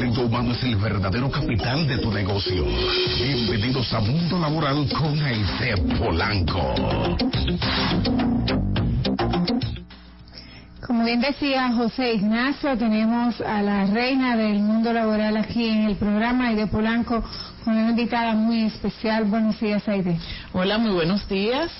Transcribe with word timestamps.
talento 0.00 0.22
humano 0.22 0.52
es 0.52 0.62
el 0.62 0.76
verdadero 0.76 1.30
capital 1.30 1.86
de 1.86 1.98
tu 1.98 2.10
negocio. 2.10 2.64
Bienvenidos 3.18 3.92
a 3.92 4.00
Mundo 4.00 4.38
Laboral 4.38 4.88
con 4.98 5.22
Aide 5.22 5.76
Polanco. 5.98 6.74
Como 10.86 11.04
bien 11.04 11.20
decía 11.20 11.70
José 11.74 12.14
Ignacio, 12.14 12.78
tenemos 12.78 13.42
a 13.42 13.60
la 13.60 13.84
reina 13.84 14.38
del 14.38 14.60
mundo 14.60 14.90
laboral 14.90 15.36
aquí 15.36 15.68
en 15.68 15.84
el 15.84 15.96
programa, 15.96 16.48
Aide 16.48 16.66
Polanco, 16.66 17.22
con 17.62 17.76
una 17.76 17.90
invitada 17.90 18.32
muy 18.32 18.62
especial. 18.62 19.24
Buenos 19.24 19.60
días, 19.60 19.86
Aide. 19.86 20.18
Hola, 20.54 20.78
muy 20.78 20.92
buenos 20.92 21.28
días. 21.28 21.70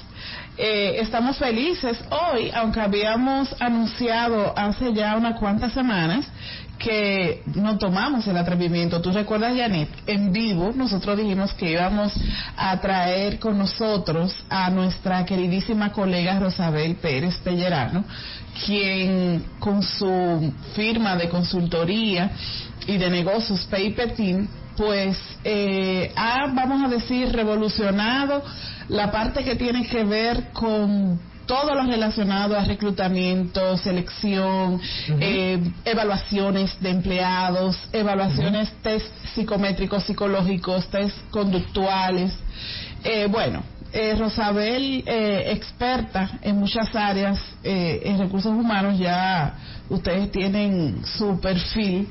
Eh, 0.59 0.97
estamos 1.01 1.39
felices 1.39 1.97
hoy, 2.11 2.51
aunque 2.53 2.81
habíamos 2.81 3.49
anunciado 3.63 4.53
hace 4.59 4.93
ya 4.93 5.17
unas 5.17 5.41
cuantas 5.41 5.73
semanas 5.73 6.29
que 6.81 7.43
no 7.55 7.77
tomamos 7.79 8.27
el 8.27 8.37
atrevimiento. 8.37 9.01
¿Tú 9.03 9.13
recuerdas, 9.13 9.55
Janet? 9.57 9.89
En 10.07 10.33
vivo 10.33 10.73
nosotros 10.75 11.19
dijimos 11.19 11.53
que 11.55 11.73
íbamos 11.73 12.13
a 12.57 12.81
traer 12.81 13.39
con 13.39 13.59
nosotros 13.59 14.35
a 14.49 14.71
nuestra 14.71 15.25
queridísima 15.27 15.93
colega 15.93 16.41
Rosabel 16.41 16.97
Pérez 16.97 17.37
Pellerano, 17.45 18.05
quien 18.65 19.45
con 19.59 19.83
su 19.83 20.53
firma 20.75 21.17
de 21.17 21.29
consultoría 21.29 22.31
y 22.87 22.97
de 22.97 23.11
negocios 23.11 23.69
Team 24.17 24.49
pues 24.77 25.19
eh, 25.45 26.11
ha, 26.17 26.47
vamos 26.55 26.83
a 26.83 26.89
decir, 26.89 27.31
revolucionado 27.31 28.43
la 28.89 29.11
parte 29.13 29.45
que 29.45 29.55
tiene 29.57 29.87
que 29.87 30.05
ver 30.05 30.53
con 30.53 31.21
todo 31.51 31.75
lo 31.75 31.83
relacionado 31.83 32.57
a 32.57 32.65
reclutamiento, 32.65 33.77
selección, 33.77 34.81
eh, 35.19 35.59
evaluaciones 35.85 36.81
de 36.81 36.91
empleados, 36.91 37.77
evaluaciones, 37.93 38.71
test 38.85 39.13
psicométricos, 39.35 40.05
psicológicos, 40.05 40.87
test 40.91 41.17
conductuales. 41.33 42.33
Eh, 43.03 43.27
bueno, 43.29 43.65
eh, 43.93 44.15
Rosabel, 44.17 45.03
eh, 45.05 45.51
experta 45.51 46.39
en 46.41 46.55
muchas 46.55 46.95
áreas 46.95 47.41
eh, 47.65 48.01
en 48.05 48.21
recursos 48.21 48.53
humanos, 48.53 48.97
ya 48.97 49.57
ustedes 49.89 50.31
tienen 50.31 51.05
su 51.05 51.41
perfil. 51.41 52.07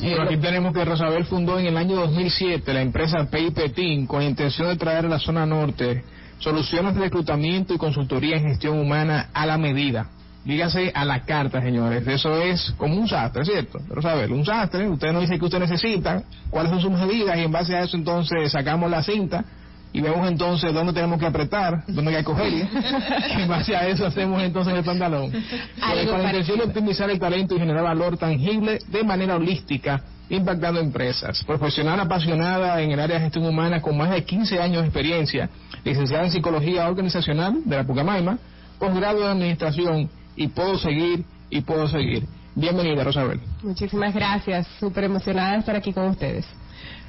Pero 0.00 0.22
aquí 0.22 0.38
tenemos 0.38 0.72
que 0.72 0.82
Rosabel 0.82 1.26
fundó 1.26 1.58
en 1.58 1.66
el 1.66 1.76
año 1.76 1.96
2007 1.96 2.72
la 2.72 2.80
empresa 2.80 3.28
Team 3.28 4.06
con 4.06 4.20
la 4.20 4.30
intención 4.30 4.68
de 4.68 4.76
traer 4.76 5.04
a 5.04 5.08
la 5.10 5.18
zona 5.18 5.44
norte 5.44 6.02
soluciones 6.40 6.94
de 6.94 7.00
reclutamiento 7.02 7.72
y 7.72 7.78
consultoría 7.78 8.36
en 8.36 8.44
gestión 8.44 8.78
humana 8.78 9.28
a 9.32 9.46
la 9.46 9.56
medida. 9.56 10.08
Dígase 10.44 10.90
a 10.94 11.04
la 11.04 11.20
carta, 11.20 11.60
señores. 11.60 12.06
Eso 12.06 12.40
es 12.42 12.72
como 12.78 12.96
un 12.96 13.06
sastre, 13.06 13.44
¿cierto? 13.44 13.78
Rosabel, 13.88 14.32
un 14.32 14.44
sastre. 14.44 14.88
Usted 14.88 15.12
nos 15.12 15.22
dice 15.22 15.38
que 15.38 15.44
usted 15.44 15.60
necesita, 15.60 16.22
cuáles 16.48 16.72
son 16.72 16.80
sus 16.80 16.90
medidas 16.90 17.36
y 17.38 17.42
en 17.42 17.52
base 17.52 17.76
a 17.76 17.82
eso 17.82 17.96
entonces 17.96 18.50
sacamos 18.50 18.90
la 18.90 19.02
cinta 19.02 19.44
y 19.92 20.00
vemos 20.00 20.26
entonces 20.26 20.72
dónde 20.72 20.92
tenemos 20.92 21.18
que 21.18 21.26
apretar, 21.26 21.84
dónde 21.88 22.10
hay 22.12 22.18
que 22.18 22.24
coger. 22.24 22.52
y 22.52 22.62
en 23.42 23.48
base 23.48 23.76
a 23.76 23.86
eso 23.86 24.06
hacemos 24.06 24.42
entonces 24.42 24.72
el 24.72 24.84
pantalón. 24.84 25.30
con 25.30 26.22
la 26.22 26.24
intención 26.24 26.58
de 26.58 26.64
optimizar 26.64 27.10
el 27.10 27.18
talento 27.18 27.54
y 27.54 27.58
generar 27.58 27.84
valor 27.84 28.16
tangible 28.16 28.78
de 28.88 29.04
manera 29.04 29.36
holística, 29.36 30.02
impactando 30.30 30.80
empresas. 30.80 31.44
Profesional 31.44 32.00
apasionada 32.00 32.80
en 32.80 32.92
el 32.92 33.00
área 33.00 33.16
de 33.16 33.24
gestión 33.24 33.46
humana 33.46 33.82
con 33.82 33.96
más 33.96 34.10
de 34.10 34.24
15 34.24 34.60
años 34.60 34.82
de 34.82 34.88
experiencia, 34.88 35.50
licenciada 35.84 36.24
en 36.24 36.30
psicología 36.30 36.88
organizacional 36.88 37.62
de 37.64 37.76
la 37.76 37.84
Pucamaima, 37.84 38.38
posgrado 38.78 39.20
de 39.20 39.28
administración 39.28 40.08
y 40.36 40.48
puedo 40.48 40.78
seguir 40.78 41.24
y 41.50 41.60
puedo 41.60 41.88
seguir. 41.88 42.26
Bienvenida, 42.54 43.04
Rosabel. 43.04 43.40
Muchísimas 43.62 44.14
gracias. 44.14 44.66
Súper 44.78 45.04
emocionada 45.04 45.56
estar 45.56 45.76
aquí 45.76 45.92
con 45.92 46.08
ustedes. 46.08 46.46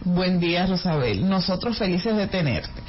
Buen 0.03 0.39
día, 0.39 0.66
Rosabel. 0.66 1.30
Nosotros 1.30 1.77
felices 1.77 2.16
de 2.17 2.25
tenerte. 2.25 2.81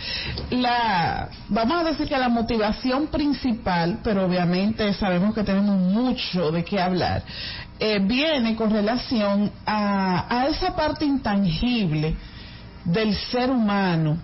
La, 0.50 1.28
vamos 1.48 1.82
a 1.82 1.84
decir 1.84 2.08
que 2.08 2.16
la 2.16 2.30
motivación 2.30 3.08
principal, 3.08 3.98
pero 4.02 4.24
obviamente 4.24 4.94
sabemos 4.94 5.34
que 5.34 5.42
tenemos 5.42 5.76
mucho 5.76 6.50
de 6.50 6.64
qué 6.64 6.80
hablar, 6.80 7.22
eh, 7.78 7.98
viene 7.98 8.56
con 8.56 8.70
relación 8.70 9.50
a, 9.66 10.24
a 10.28 10.46
esa 10.46 10.74
parte 10.74 11.04
intangible 11.04 12.16
del 12.84 13.14
ser 13.14 13.50
humano 13.50 14.16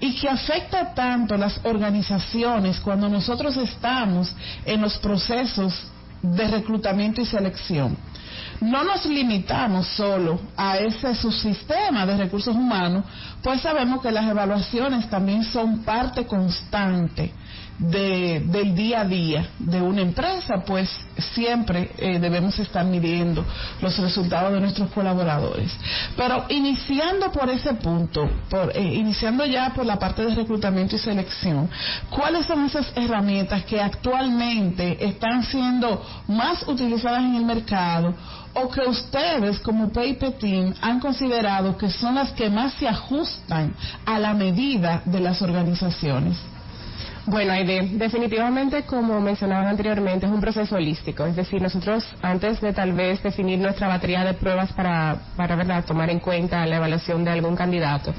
y 0.00 0.14
que 0.14 0.28
afecta 0.28 0.94
tanto 0.94 1.36
las 1.36 1.60
organizaciones 1.64 2.80
cuando 2.80 3.08
nosotros 3.08 3.54
estamos 3.58 4.34
en 4.64 4.80
los 4.80 4.96
procesos 4.96 5.88
de 6.22 6.48
reclutamiento 6.48 7.20
y 7.20 7.26
selección 7.26 7.96
no 8.60 8.84
nos 8.84 9.04
limitamos 9.06 9.86
solo 9.88 10.40
a 10.56 10.78
ese 10.78 11.14
subsistema 11.14 12.06
de 12.06 12.16
recursos 12.16 12.54
humanos, 12.54 13.04
pues 13.42 13.60
sabemos 13.60 14.00
que 14.00 14.10
las 14.10 14.26
evaluaciones 14.26 15.08
también 15.10 15.44
son 15.44 15.82
parte 15.82 16.26
constante 16.26 17.32
de, 17.78 18.40
del 18.46 18.74
día 18.74 19.00
a 19.00 19.04
día 19.04 19.48
de 19.58 19.82
una 19.82 20.02
empresa, 20.02 20.62
pues 20.64 20.88
siempre 21.34 21.90
eh, 21.98 22.18
debemos 22.20 22.58
estar 22.58 22.84
midiendo 22.84 23.44
los 23.80 23.98
resultados 23.98 24.52
de 24.52 24.60
nuestros 24.60 24.90
colaboradores. 24.90 25.72
Pero 26.16 26.44
iniciando 26.48 27.32
por 27.32 27.50
ese 27.50 27.74
punto, 27.74 28.28
por, 28.48 28.76
eh, 28.76 28.82
iniciando 28.82 29.44
ya 29.44 29.72
por 29.74 29.84
la 29.84 29.98
parte 29.98 30.24
de 30.24 30.34
reclutamiento 30.34 30.96
y 30.96 30.98
selección, 30.98 31.68
¿cuáles 32.10 32.46
son 32.46 32.64
esas 32.64 32.92
herramientas 32.94 33.64
que 33.64 33.80
actualmente 33.80 35.04
están 35.04 35.42
siendo 35.44 36.04
más 36.28 36.66
utilizadas 36.68 37.24
en 37.24 37.34
el 37.34 37.44
mercado 37.44 38.14
o 38.54 38.70
que 38.70 38.82
ustedes 38.82 39.58
como 39.58 39.88
Paper 39.88 40.32
Team 40.38 40.74
han 40.80 41.00
considerado 41.00 41.76
que 41.76 41.90
son 41.90 42.14
las 42.14 42.30
que 42.32 42.48
más 42.50 42.74
se 42.74 42.86
ajustan 42.86 43.74
a 44.06 44.18
la 44.20 44.32
medida 44.32 45.02
de 45.04 45.18
las 45.18 45.42
organizaciones? 45.42 46.38
Bueno, 47.26 47.52
Aide, 47.54 47.88
definitivamente, 47.92 48.82
como 48.82 49.18
mencionaban 49.18 49.66
anteriormente, 49.66 50.26
es 50.26 50.32
un 50.32 50.42
proceso 50.42 50.76
holístico. 50.76 51.24
Es 51.24 51.34
decir, 51.34 51.62
nosotros, 51.62 52.04
antes 52.20 52.60
de 52.60 52.74
tal 52.74 52.92
vez 52.92 53.22
definir 53.22 53.58
nuestra 53.58 53.88
batería 53.88 54.24
de 54.24 54.34
pruebas 54.34 54.72
para, 54.74 55.16
para 55.34 55.56
¿verdad? 55.56 55.84
tomar 55.86 56.10
en 56.10 56.20
cuenta 56.20 56.66
la 56.66 56.76
evaluación 56.76 57.24
de 57.24 57.30
algún 57.30 57.56
candidato, 57.56 58.12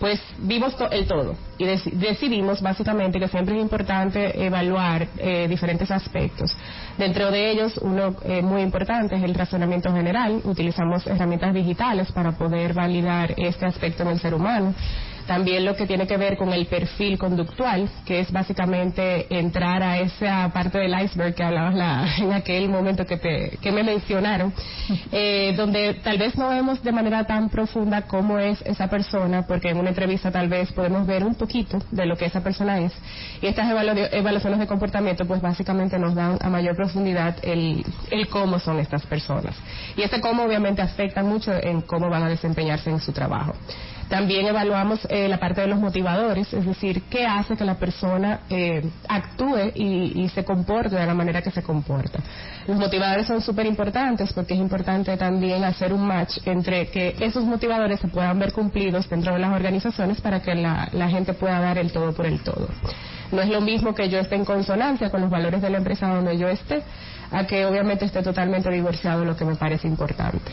pues 0.00 0.18
vimos 0.38 0.74
el 0.90 1.06
todo 1.06 1.36
y 1.58 1.64
decidimos 1.66 2.62
básicamente 2.62 3.20
que 3.20 3.28
siempre 3.28 3.54
es 3.54 3.62
importante 3.62 4.44
evaluar 4.44 5.06
eh, 5.18 5.46
diferentes 5.46 5.90
aspectos. 5.90 6.56
Dentro 6.96 7.30
de 7.30 7.50
ellos, 7.50 7.78
uno 7.82 8.16
eh, 8.24 8.42
muy 8.42 8.62
importante 8.62 9.14
es 9.14 9.22
el 9.22 9.34
razonamiento 9.34 9.92
general. 9.92 10.40
Utilizamos 10.44 11.06
herramientas 11.06 11.54
digitales 11.54 12.10
para 12.12 12.32
poder 12.32 12.72
validar 12.72 13.34
este 13.36 13.66
aspecto 13.66 14.02
en 14.02 14.08
el 14.08 14.20
ser 14.20 14.34
humano. 14.34 14.74
También 15.30 15.64
lo 15.64 15.76
que 15.76 15.86
tiene 15.86 16.08
que 16.08 16.16
ver 16.16 16.36
con 16.36 16.52
el 16.52 16.66
perfil 16.66 17.16
conductual, 17.16 17.88
que 18.04 18.18
es 18.18 18.32
básicamente 18.32 19.32
entrar 19.32 19.80
a 19.80 19.98
esa 20.00 20.50
parte 20.52 20.78
del 20.78 20.92
iceberg 21.04 21.36
que 21.36 21.44
hablabas 21.44 22.18
en 22.18 22.32
aquel 22.32 22.68
momento 22.68 23.06
que, 23.06 23.16
te, 23.16 23.56
que 23.62 23.70
me 23.70 23.84
mencionaron, 23.84 24.52
eh, 25.12 25.54
donde 25.56 25.94
tal 26.02 26.18
vez 26.18 26.36
no 26.36 26.48
vemos 26.48 26.82
de 26.82 26.90
manera 26.90 27.22
tan 27.22 27.48
profunda 27.48 28.02
cómo 28.08 28.40
es 28.40 28.60
esa 28.62 28.88
persona, 28.88 29.46
porque 29.46 29.68
en 29.68 29.76
una 29.76 29.90
entrevista 29.90 30.32
tal 30.32 30.48
vez 30.48 30.72
podemos 30.72 31.06
ver 31.06 31.22
un 31.22 31.36
poquito 31.36 31.78
de 31.92 32.06
lo 32.06 32.16
que 32.16 32.24
esa 32.24 32.42
persona 32.42 32.80
es. 32.80 32.92
Y 33.40 33.46
estas 33.46 33.70
evaluaciones 33.70 34.58
de 34.58 34.66
comportamiento, 34.66 35.26
pues 35.26 35.40
básicamente 35.40 35.96
nos 35.96 36.16
dan 36.16 36.38
a 36.40 36.50
mayor 36.50 36.74
profundidad 36.74 37.36
el, 37.42 37.84
el 38.10 38.26
cómo 38.26 38.58
son 38.58 38.80
estas 38.80 39.06
personas. 39.06 39.54
Y 39.96 40.02
este 40.02 40.20
cómo 40.20 40.42
obviamente 40.42 40.82
afecta 40.82 41.22
mucho 41.22 41.52
en 41.52 41.82
cómo 41.82 42.10
van 42.10 42.24
a 42.24 42.28
desempeñarse 42.28 42.90
en 42.90 42.98
su 42.98 43.12
trabajo. 43.12 43.54
También 44.10 44.44
evaluamos 44.48 45.06
eh, 45.08 45.28
la 45.28 45.38
parte 45.38 45.60
de 45.60 45.68
los 45.68 45.78
motivadores, 45.78 46.52
es 46.52 46.66
decir, 46.66 47.04
qué 47.04 47.24
hace 47.24 47.56
que 47.56 47.64
la 47.64 47.76
persona 47.76 48.40
eh, 48.50 48.82
actúe 49.08 49.70
y, 49.76 50.28
se 50.34 50.44
comporte 50.44 50.96
de 50.96 51.06
la 51.06 51.14
manera 51.14 51.42
que 51.42 51.52
se 51.52 51.62
comporta. 51.62 52.18
Los 52.66 52.76
motivadores 52.76 53.28
son 53.28 53.40
súper 53.40 53.66
importantes 53.66 54.32
porque 54.32 54.54
es 54.54 54.60
importante 54.60 55.16
también 55.16 55.62
hacer 55.62 55.92
un 55.92 56.04
match 56.06 56.38
entre 56.44 56.88
que 56.88 57.14
esos 57.20 57.44
motivadores 57.44 58.00
se 58.00 58.08
puedan 58.08 58.38
ver 58.38 58.52
cumplidos 58.52 59.08
dentro 59.08 59.32
de 59.32 59.38
las 59.38 59.52
organizaciones 59.52 60.20
para 60.20 60.42
que 60.42 60.56
la, 60.56 60.88
la 60.92 61.08
gente 61.08 61.32
pueda 61.32 61.60
dar 61.60 61.78
el 61.78 61.92
todo 61.92 62.12
por 62.12 62.26
el 62.26 62.40
todo. 62.40 62.68
No 63.30 63.40
es 63.40 63.48
lo 63.48 63.60
mismo 63.60 63.94
que 63.94 64.08
yo 64.08 64.18
esté 64.18 64.34
en 64.34 64.44
consonancia 64.44 65.10
con 65.10 65.20
los 65.20 65.30
valores 65.30 65.62
de 65.62 65.70
la 65.70 65.78
empresa 65.78 66.08
donde 66.08 66.36
yo 66.36 66.48
esté, 66.48 66.82
a 67.30 67.46
que 67.46 67.64
obviamente 67.64 68.04
esté 68.04 68.22
totalmente 68.22 68.70
divorciado, 68.70 69.24
lo 69.24 69.36
que 69.36 69.44
me 69.44 69.54
parece 69.54 69.86
importante. 69.86 70.50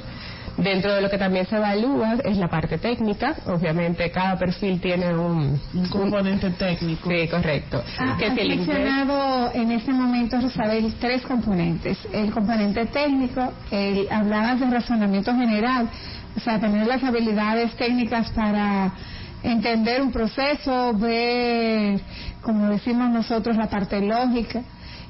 Dentro 0.57 0.95
de 0.95 1.01
lo 1.01 1.09
que 1.09 1.19
también 1.19 1.45
se 1.45 1.55
evalúa 1.55 2.15
es 2.25 2.35
la 2.37 2.47
parte 2.47 2.79
técnica. 2.79 3.35
Obviamente 3.45 4.09
cada 4.09 4.37
perfil 4.37 4.81
tiene 4.81 5.15
un, 5.15 5.59
componente 5.91 6.49
técnico. 6.51 7.09
Sí, 7.09 7.27
correcto. 7.27 7.83
Ah, 7.99 8.17
que 8.17 8.29
mencionado 8.31 9.51
en 9.53 9.71
este 9.71 9.93
momento, 9.93 10.41
Rosabel, 10.41 10.95
tres 10.99 11.21
componentes. 11.21 11.99
El 12.11 12.31
componente 12.31 12.87
técnico, 12.87 13.53
el, 13.69 14.07
hablabas 14.09 14.59
de 14.59 14.65
razonamiento 14.65 15.31
general, 15.33 15.89
o 16.35 16.39
sea, 16.39 16.59
tener 16.59 16.87
las 16.87 17.03
habilidades 17.03 17.75
técnicas 17.75 18.31
para 18.31 18.91
entender 19.43 20.01
un 20.01 20.11
proceso, 20.11 20.93
ver, 20.95 22.01
como 22.41 22.69
decimos 22.69 23.11
nosotros, 23.11 23.55
la 23.57 23.67
parte 23.67 24.01
lógica 24.01 24.63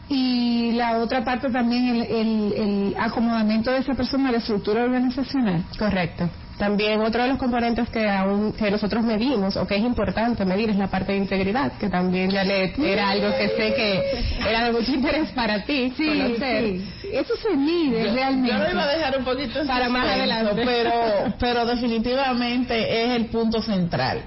y 0.09 0.71
la 0.74 0.98
otra 1.00 1.24
parte 1.24 1.50
también 1.50 1.88
el, 1.88 2.01
el, 2.04 2.54
el 2.54 2.95
acomodamiento 2.98 3.71
de 3.71 3.80
esa 3.80 3.94
persona 3.94 4.30
a 4.30 4.31
la 4.33 4.38
estructura 4.38 4.83
organizacional. 4.83 5.63
Correcto. 5.77 6.30
También 6.57 7.01
otro 7.01 7.21
de 7.21 7.30
los 7.30 7.38
componentes 7.38 7.88
que 7.89 8.09
aún 8.09 8.51
que 8.54 8.71
nosotros 8.71 9.04
medimos 9.04 9.56
o 9.57 9.68
que 9.68 9.75
es 9.75 9.83
importante 9.83 10.44
medir 10.44 10.71
es 10.71 10.77
la 10.77 10.88
parte 10.88 11.12
de 11.12 11.19
integridad, 11.19 11.74
que 11.74 11.88
también 11.88 12.31
Janet 12.31 12.77
era 12.80 13.09
algo 13.09 13.30
que 13.38 13.50
sé 13.50 13.74
que 13.75 14.50
era 14.50 14.65
de 14.65 14.71
mucho 14.71 14.92
interés 14.92 15.30
para 15.31 15.63
ti 15.63 15.94
conocer. 15.95 16.63
Sí. 16.63 16.89
Eso 17.13 17.36
se 17.38 17.56
mide 17.56 18.12
realmente. 18.12 18.51
Yo 18.51 18.57
lo 18.63 18.71
iba 18.71 18.83
a 18.83 18.88
dejar 18.88 19.18
un 19.19 19.24
poquito 19.24 19.65
Para 19.68 19.88
más 19.88 20.07
adelante. 20.07 20.62
pero 20.65 20.92
pero 21.39 21.65
definitivamente 21.65 23.03
es 23.03 23.12
el 23.12 23.25
punto 23.27 23.62
central 23.62 24.21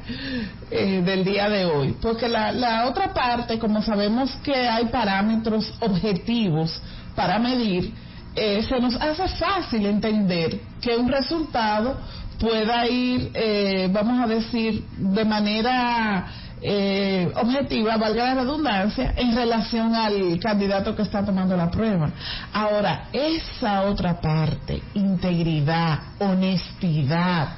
eh, 0.70 1.02
del 1.04 1.24
día 1.24 1.48
de 1.48 1.64
hoy, 1.64 1.96
porque 2.00 2.28
la, 2.28 2.52
la 2.52 2.86
otra 2.86 3.12
parte, 3.12 3.58
como 3.58 3.82
sabemos 3.82 4.30
que 4.44 4.54
hay 4.54 4.86
parámetros 4.86 5.72
objetivos 5.80 6.80
para 7.16 7.38
medir, 7.38 7.92
eh, 8.34 8.62
se 8.62 8.80
nos 8.80 8.94
hace 8.96 9.28
fácil 9.36 9.86
entender 9.86 10.60
que 10.80 10.96
un 10.96 11.08
resultado 11.08 11.96
pueda 12.38 12.86
ir, 12.88 13.30
eh, 13.34 13.88
vamos 13.92 14.22
a 14.22 14.26
decir, 14.26 14.84
de 14.96 15.24
manera 15.24 16.26
eh, 16.62 17.30
objetiva, 17.36 17.96
valga 17.96 18.34
la 18.34 18.42
redundancia, 18.42 19.14
en 19.16 19.34
relación 19.34 19.94
al 19.94 20.38
candidato 20.40 20.94
que 20.94 21.02
está 21.02 21.24
tomando 21.24 21.56
la 21.56 21.70
prueba. 21.70 22.10
Ahora, 22.52 23.08
esa 23.12 23.82
otra 23.82 24.20
parte, 24.20 24.82
integridad, 24.94 25.98
honestidad, 26.18 27.48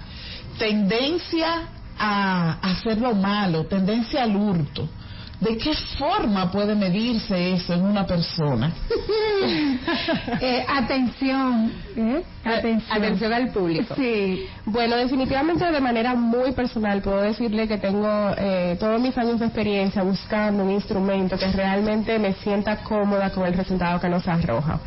tendencia 0.58 1.68
a 1.98 2.58
hacer 2.62 2.98
lo 2.98 3.14
malo, 3.14 3.66
tendencia 3.66 4.22
al 4.22 4.36
hurto. 4.36 4.88
¿De 5.42 5.58
qué 5.58 5.74
forma 5.98 6.52
puede 6.52 6.76
medirse 6.76 7.54
eso 7.54 7.74
en 7.74 7.82
una 7.82 8.06
persona? 8.06 8.72
Eh, 10.40 10.64
atención, 10.68 11.72
¿eh? 11.96 12.22
atención. 12.44 12.96
Atención 12.96 13.32
al 13.32 13.50
público. 13.50 13.94
Sí. 13.96 14.46
Bueno, 14.66 14.96
definitivamente 14.96 15.64
de 15.64 15.80
manera 15.80 16.14
muy 16.14 16.52
personal 16.52 17.02
puedo 17.02 17.20
decirle 17.22 17.66
que 17.66 17.78
tengo 17.78 18.08
eh, 18.36 18.76
todos 18.78 19.00
mis 19.00 19.16
años 19.18 19.40
de 19.40 19.46
experiencia 19.46 20.02
buscando 20.02 20.64
un 20.64 20.70
instrumento 20.70 21.36
que 21.36 21.48
realmente 21.48 22.18
me 22.18 22.34
sienta 22.34 22.84
cómoda 22.84 23.30
con 23.30 23.46
el 23.46 23.54
resultado 23.54 24.00
que 24.00 24.08
nos 24.08 24.26
arroja. 24.28 24.80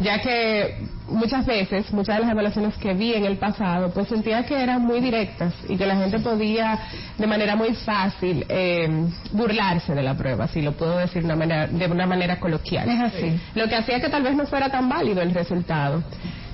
Ya 0.00 0.18
que 0.20 0.78
muchas 1.08 1.44
veces, 1.44 1.92
muchas 1.92 2.16
de 2.16 2.22
las 2.22 2.30
evaluaciones 2.32 2.76
que 2.78 2.94
vi 2.94 3.14
en 3.14 3.26
el 3.26 3.36
pasado, 3.36 3.90
pues 3.92 4.08
sentía 4.08 4.46
que 4.46 4.60
eran 4.60 4.82
muy 4.82 5.00
directas 5.00 5.52
y 5.68 5.76
que 5.76 5.84
la 5.84 5.96
gente 5.96 6.20
podía 6.20 6.78
de 7.18 7.26
manera 7.26 7.54
muy 7.54 7.74
fácil 7.74 8.46
eh, 8.48 8.88
burlarse 9.32 9.94
de 9.94 10.02
la 10.02 10.16
prueba, 10.16 10.48
si 10.48 10.62
lo 10.62 10.72
puedo 10.72 10.96
decir 10.96 11.22
de 11.22 11.26
una 11.26 11.36
manera, 11.36 11.66
de 11.66 11.86
una 11.86 12.06
manera 12.06 12.40
coloquial. 12.40 12.88
Es 12.88 13.00
así. 13.00 13.40
Lo 13.54 13.68
que 13.68 13.76
hacía 13.76 14.00
que 14.00 14.08
tal 14.08 14.22
vez 14.22 14.34
no 14.34 14.46
fuera 14.46 14.70
tan 14.70 14.88
válido 14.88 15.20
el 15.20 15.34
resultado. 15.34 16.02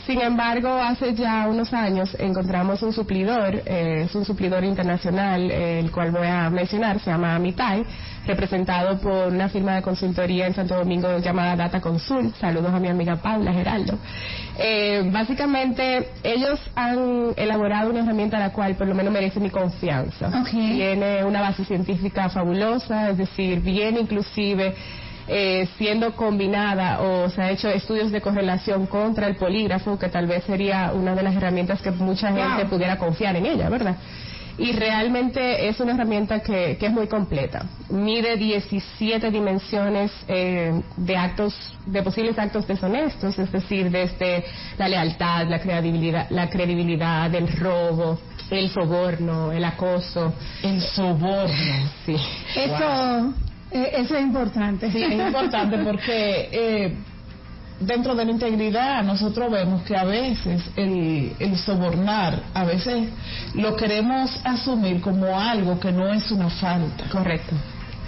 Sin 0.07 0.21
embargo, 0.21 0.69
hace 0.69 1.15
ya 1.15 1.49
unos 1.49 1.73
años 1.75 2.17
encontramos 2.21 2.81
un 2.81 2.93
suplidor, 2.93 3.57
eh, 3.67 4.05
es 4.05 4.15
un 4.15 4.25
suplidor 4.25 4.63
internacional, 4.63 5.51
eh, 5.51 5.81
el 5.81 5.91
cual 5.91 6.13
voy 6.13 6.29
a 6.29 6.49
mencionar, 6.49 7.01
se 7.01 7.11
llama 7.11 7.35
Amitai, 7.35 7.85
representado 8.25 9.01
por 9.01 9.33
una 9.33 9.49
firma 9.49 9.75
de 9.75 9.83
consultoría 9.83 10.47
en 10.47 10.55
Santo 10.55 10.77
Domingo 10.77 11.19
llamada 11.19 11.57
Data 11.57 11.81
Consult. 11.81 12.37
Saludos 12.37 12.73
a 12.73 12.79
mi 12.79 12.87
amiga 12.87 13.17
Paula 13.17 13.53
Geraldo. 13.53 13.99
Eh, 14.57 15.11
básicamente, 15.13 16.11
ellos 16.23 16.61
han 16.77 17.33
elaborado 17.37 17.91
una 17.91 18.01
herramienta 18.05 18.39
la 18.39 18.53
cual 18.53 18.77
por 18.77 18.87
lo 18.87 18.95
menos 18.95 19.13
merece 19.13 19.41
mi 19.41 19.51
confianza. 19.51 20.31
Tiene 20.49 21.25
una 21.25 21.41
base 21.41 21.65
científica 21.65 22.29
fabulosa, 22.29 23.11
es 23.11 23.19
decir, 23.19 23.59
bien 23.59 23.99
inclusive 23.99 24.73
eh, 25.29 25.69
siendo 25.79 26.15
combinada 26.15 27.01
o 27.01 27.29
se 27.31 27.43
ha 27.43 27.51
hecho 27.51 27.69
estudios 27.69 28.11
de 28.13 28.21
correlación 28.21 28.87
contra 28.87 29.27
el 29.27 29.37
polígrafo, 29.37 29.99
que 29.99 30.09
tal 30.09 30.27
vez 30.27 30.45
sería 30.45 30.93
una 30.95 31.15
de 31.15 31.23
las 31.23 31.35
herramientas 31.35 31.83
que 31.83 31.91
mucha 31.91 32.29
gente 32.29 32.63
Wow. 32.63 32.71
pudiera 32.71 32.97
confiar 32.99 33.37
en 33.37 33.47
ella, 33.47 33.69
¿verdad? 33.69 33.97
Y 34.59 34.73
realmente 34.73 35.69
es 35.69 35.79
una 35.81 35.93
herramienta 35.93 36.41
que, 36.41 36.79
que 36.81 36.87
es 36.87 36.93
muy 36.93 37.09
completa. 37.09 37.67
Mide 37.91 38.37
17 38.39 39.31
dimensiones 39.31 40.11
eh, 40.29 40.81
de 40.97 41.17
actos, 41.17 41.55
de 41.85 42.03
posibles 42.03 42.39
actos 42.39 42.67
deshonestos, 42.67 43.39
es 43.39 43.53
decir, 43.53 43.91
desde 43.91 44.45
la 44.79 44.89
lealtad, 44.89 45.47
la 45.49 45.59
credibilidad, 45.61 46.27
la 46.31 46.49
credibilidad, 46.49 47.35
el 47.35 47.49
robo, 47.59 48.19
el 48.51 48.71
soborno, 48.71 49.53
el 49.53 49.63
acoso. 49.63 50.33
El 50.63 50.81
soborno. 50.81 51.91
Sí. 52.07 52.17
Eso, 52.57 53.35
eso 53.71 54.17
es 54.17 54.23
importante. 54.23 54.91
Sí, 54.91 55.03
es 55.03 55.13
importante 55.13 55.79
porque 55.79 56.49
eh, 56.53 56.95
dentro 57.81 58.15
de 58.15 58.25
la 58.25 58.31
integridad 58.31 59.03
nosotros 59.03 59.51
vemos 59.51 59.83
que 59.83 59.97
a 59.97 60.05
veces 60.05 60.63
el, 60.77 61.33
el 61.39 61.57
sobornar, 61.59 62.43
a 62.55 62.65
veces 62.65 63.09
lo 63.55 63.77
queremos 63.77 64.41
asumir 64.45 65.01
como 65.01 65.39
algo 65.39 65.79
que 65.79 65.93
no 65.93 66.13
es 66.13 66.31
una 66.31 66.49
falta. 66.49 67.05
Correcto. 67.11 67.55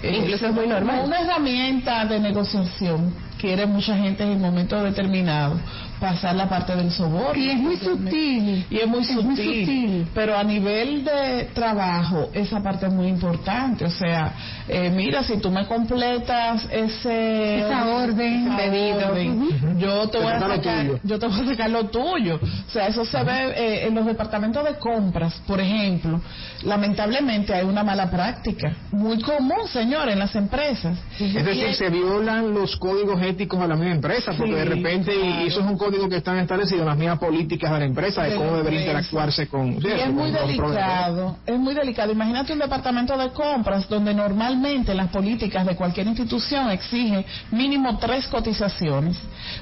Eh, 0.01 0.17
Incluso 0.17 0.47
es 0.47 0.53
muy 0.53 0.67
normal. 0.67 1.01
Una 1.05 1.19
herramienta 1.21 2.05
de 2.05 2.19
negociación 2.19 3.13
quiere 3.39 3.65
mucha 3.65 3.95
gente 3.95 4.23
en 4.23 4.39
momentos 4.41 4.83
determinados 4.83 5.59
pasar 5.99 6.35
la 6.35 6.47
parte 6.47 6.75
del 6.75 6.91
soborno. 6.91 7.35
Y 7.35 7.49
es 7.49 7.57
muy 7.57 7.77
sutil. 7.77 8.65
Y 8.69 8.77
es 8.77 8.87
muy 8.87 8.99
Es 9.01 9.11
muy 9.23 9.35
sutil. 9.35 10.07
Pero 10.13 10.37
a 10.37 10.43
nivel 10.43 11.03
de 11.03 11.49
trabajo, 11.53 12.29
esa 12.33 12.61
parte 12.61 12.87
es 12.87 12.93
muy 12.93 13.07
importante. 13.07 13.85
O 13.85 13.89
sea, 13.89 14.33
eh, 14.67 14.89
mira, 14.89 15.23
si 15.23 15.37
tú 15.37 15.51
me 15.51 15.65
completas 15.65 16.67
ese 16.71 17.59
Esa 17.59 17.87
orden. 17.87 18.47
esa 18.47 18.57
Pedido. 18.57 19.09
orden, 19.09 19.79
yo 19.79 20.07
te 20.09 20.19
voy 20.19 20.31
a 20.31 20.39
sacar, 20.39 20.85
yo 21.03 21.19
te 21.19 21.27
voy 21.27 21.41
a 21.41 21.45
sacar 21.45 21.69
lo 21.69 21.85
tuyo. 21.87 22.39
O 22.67 22.71
sea, 22.71 22.87
eso 22.87 23.05
se 23.05 23.21
ve 23.23 23.53
eh, 23.55 23.87
en 23.87 23.95
los 23.95 24.05
departamentos 24.05 24.63
de 24.63 24.75
compras, 24.75 25.41
por 25.45 25.59
ejemplo. 25.59 26.21
Lamentablemente 26.63 27.53
hay 27.53 27.65
una 27.65 27.83
mala 27.83 28.09
práctica, 28.09 28.73
muy 28.91 29.21
común, 29.21 29.67
señor, 29.71 30.09
en 30.09 30.19
las 30.19 30.35
empresas. 30.35 30.97
Es 31.19 31.45
decir, 31.45 31.73
se 31.73 31.89
violan 31.89 32.53
los 32.53 32.75
códigos 32.77 33.21
éticos 33.29 33.59
de 33.59 33.67
la 33.67 33.75
misma 33.75 33.95
empresa, 33.95 34.33
porque 34.37 34.51
Sí, 34.51 34.57
de 34.57 34.65
repente, 34.65 35.15
y 35.15 35.47
eso 35.47 35.61
es 35.61 35.65
un 35.65 35.77
código 35.77 36.09
que 36.09 36.17
están 36.17 36.37
establecidos 36.37 36.81
en 36.81 36.87
las 36.87 36.97
mismas 36.97 37.19
políticas 37.19 37.71
de 37.71 37.79
la 37.79 37.85
empresa, 37.85 38.23
de, 38.23 38.31
De 38.31 38.35
cómo 38.35 38.57
debería 38.57 38.81
interactuarse 38.81 39.47
con... 39.47 39.73
Es 39.85 40.11
muy 40.11 40.31
con 40.31 40.47
delicado, 40.47 41.37
es 41.45 41.59
muy 41.59 41.73
delicado. 41.73 42.11
Imagínate 42.11 42.53
un 42.53 42.59
departamento 42.59 43.17
de 43.17 43.29
compras 43.31 43.87
donde 43.87 44.13
normalmente 44.13 44.93
las 44.93 45.09
políticas 45.09 45.65
de 45.65 45.75
cualquier 45.75 46.07
institución 46.07 46.69
exigen 46.71 47.25
mínimo 47.51 47.97
tres 47.97 48.27
cotizaciones, 48.27 49.17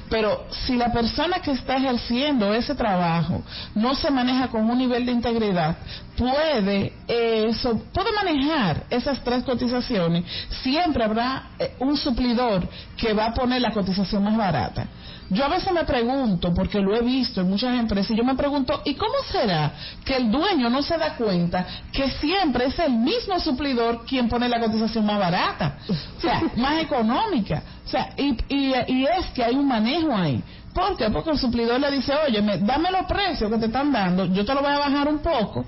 pero 0.08 0.46
si 0.50 0.76
la 0.76 0.92
persona 0.92 1.40
que 1.40 1.52
está 1.52 1.76
ejerciendo 1.76 2.54
ese 2.54 2.74
trabajo 2.74 3.42
no 3.74 3.94
se 3.94 4.10
maneja 4.10 4.48
con 4.48 4.68
un 4.68 4.78
nivel 4.78 5.06
de 5.06 5.12
integridad, 5.12 5.76
puede 6.18 6.92
eh, 7.06 7.50
puede 7.94 8.12
manejar 8.12 8.84
esas 8.90 9.22
tres 9.22 9.44
cotizaciones, 9.44 10.24
siempre 10.62 11.04
habrá 11.04 11.50
eh, 11.58 11.76
un 11.78 11.96
suplidor 11.96 12.68
que 12.96 13.12
va 13.14 13.26
a 13.26 13.32
poner 13.34 13.62
la 13.62 13.70
cotización 13.72 14.24
más 14.24 14.36
barata. 14.36 14.86
Yo 15.30 15.44
a 15.44 15.48
veces 15.48 15.70
me 15.72 15.84
pregunto, 15.84 16.54
porque 16.54 16.80
lo 16.80 16.96
he 16.96 17.02
visto 17.02 17.42
en 17.42 17.50
muchas 17.50 17.78
empresas, 17.78 18.10
y 18.12 18.16
yo 18.16 18.24
me 18.24 18.34
pregunto, 18.34 18.80
¿y 18.86 18.94
cómo 18.94 19.12
será 19.30 19.72
que 20.02 20.16
el 20.16 20.30
dueño 20.30 20.70
no 20.70 20.82
se 20.82 20.96
da 20.96 21.16
cuenta 21.16 21.66
que 21.92 22.10
siempre 22.12 22.66
es 22.66 22.78
el 22.78 22.92
mismo 22.92 23.38
suplidor 23.38 24.06
quien 24.06 24.26
pone 24.28 24.48
la 24.48 24.58
cotización 24.58 25.04
más 25.04 25.18
barata? 25.18 25.76
O 25.88 26.20
sea, 26.20 26.42
más 26.56 26.82
económica. 26.82 27.62
O 27.84 27.88
sea, 27.88 28.14
y, 28.16 28.36
y, 28.48 28.72
y 28.88 29.04
es 29.04 29.26
que 29.34 29.44
hay 29.44 29.54
un 29.54 29.68
manejo 29.68 30.14
ahí. 30.14 30.42
¿Por 30.72 30.96
qué? 30.96 31.10
Porque 31.10 31.30
el 31.30 31.38
suplidor 31.38 31.78
le 31.80 31.90
dice, 31.90 32.14
oye, 32.26 32.40
me- 32.40 32.58
dame 32.58 32.90
los 32.90 33.04
precios 33.06 33.50
que 33.50 33.58
te 33.58 33.66
están 33.66 33.92
dando, 33.92 34.24
yo 34.26 34.44
te 34.46 34.54
lo 34.54 34.60
voy 34.62 34.70
a 34.72 34.78
bajar 34.78 35.08
un 35.08 35.18
poco, 35.18 35.64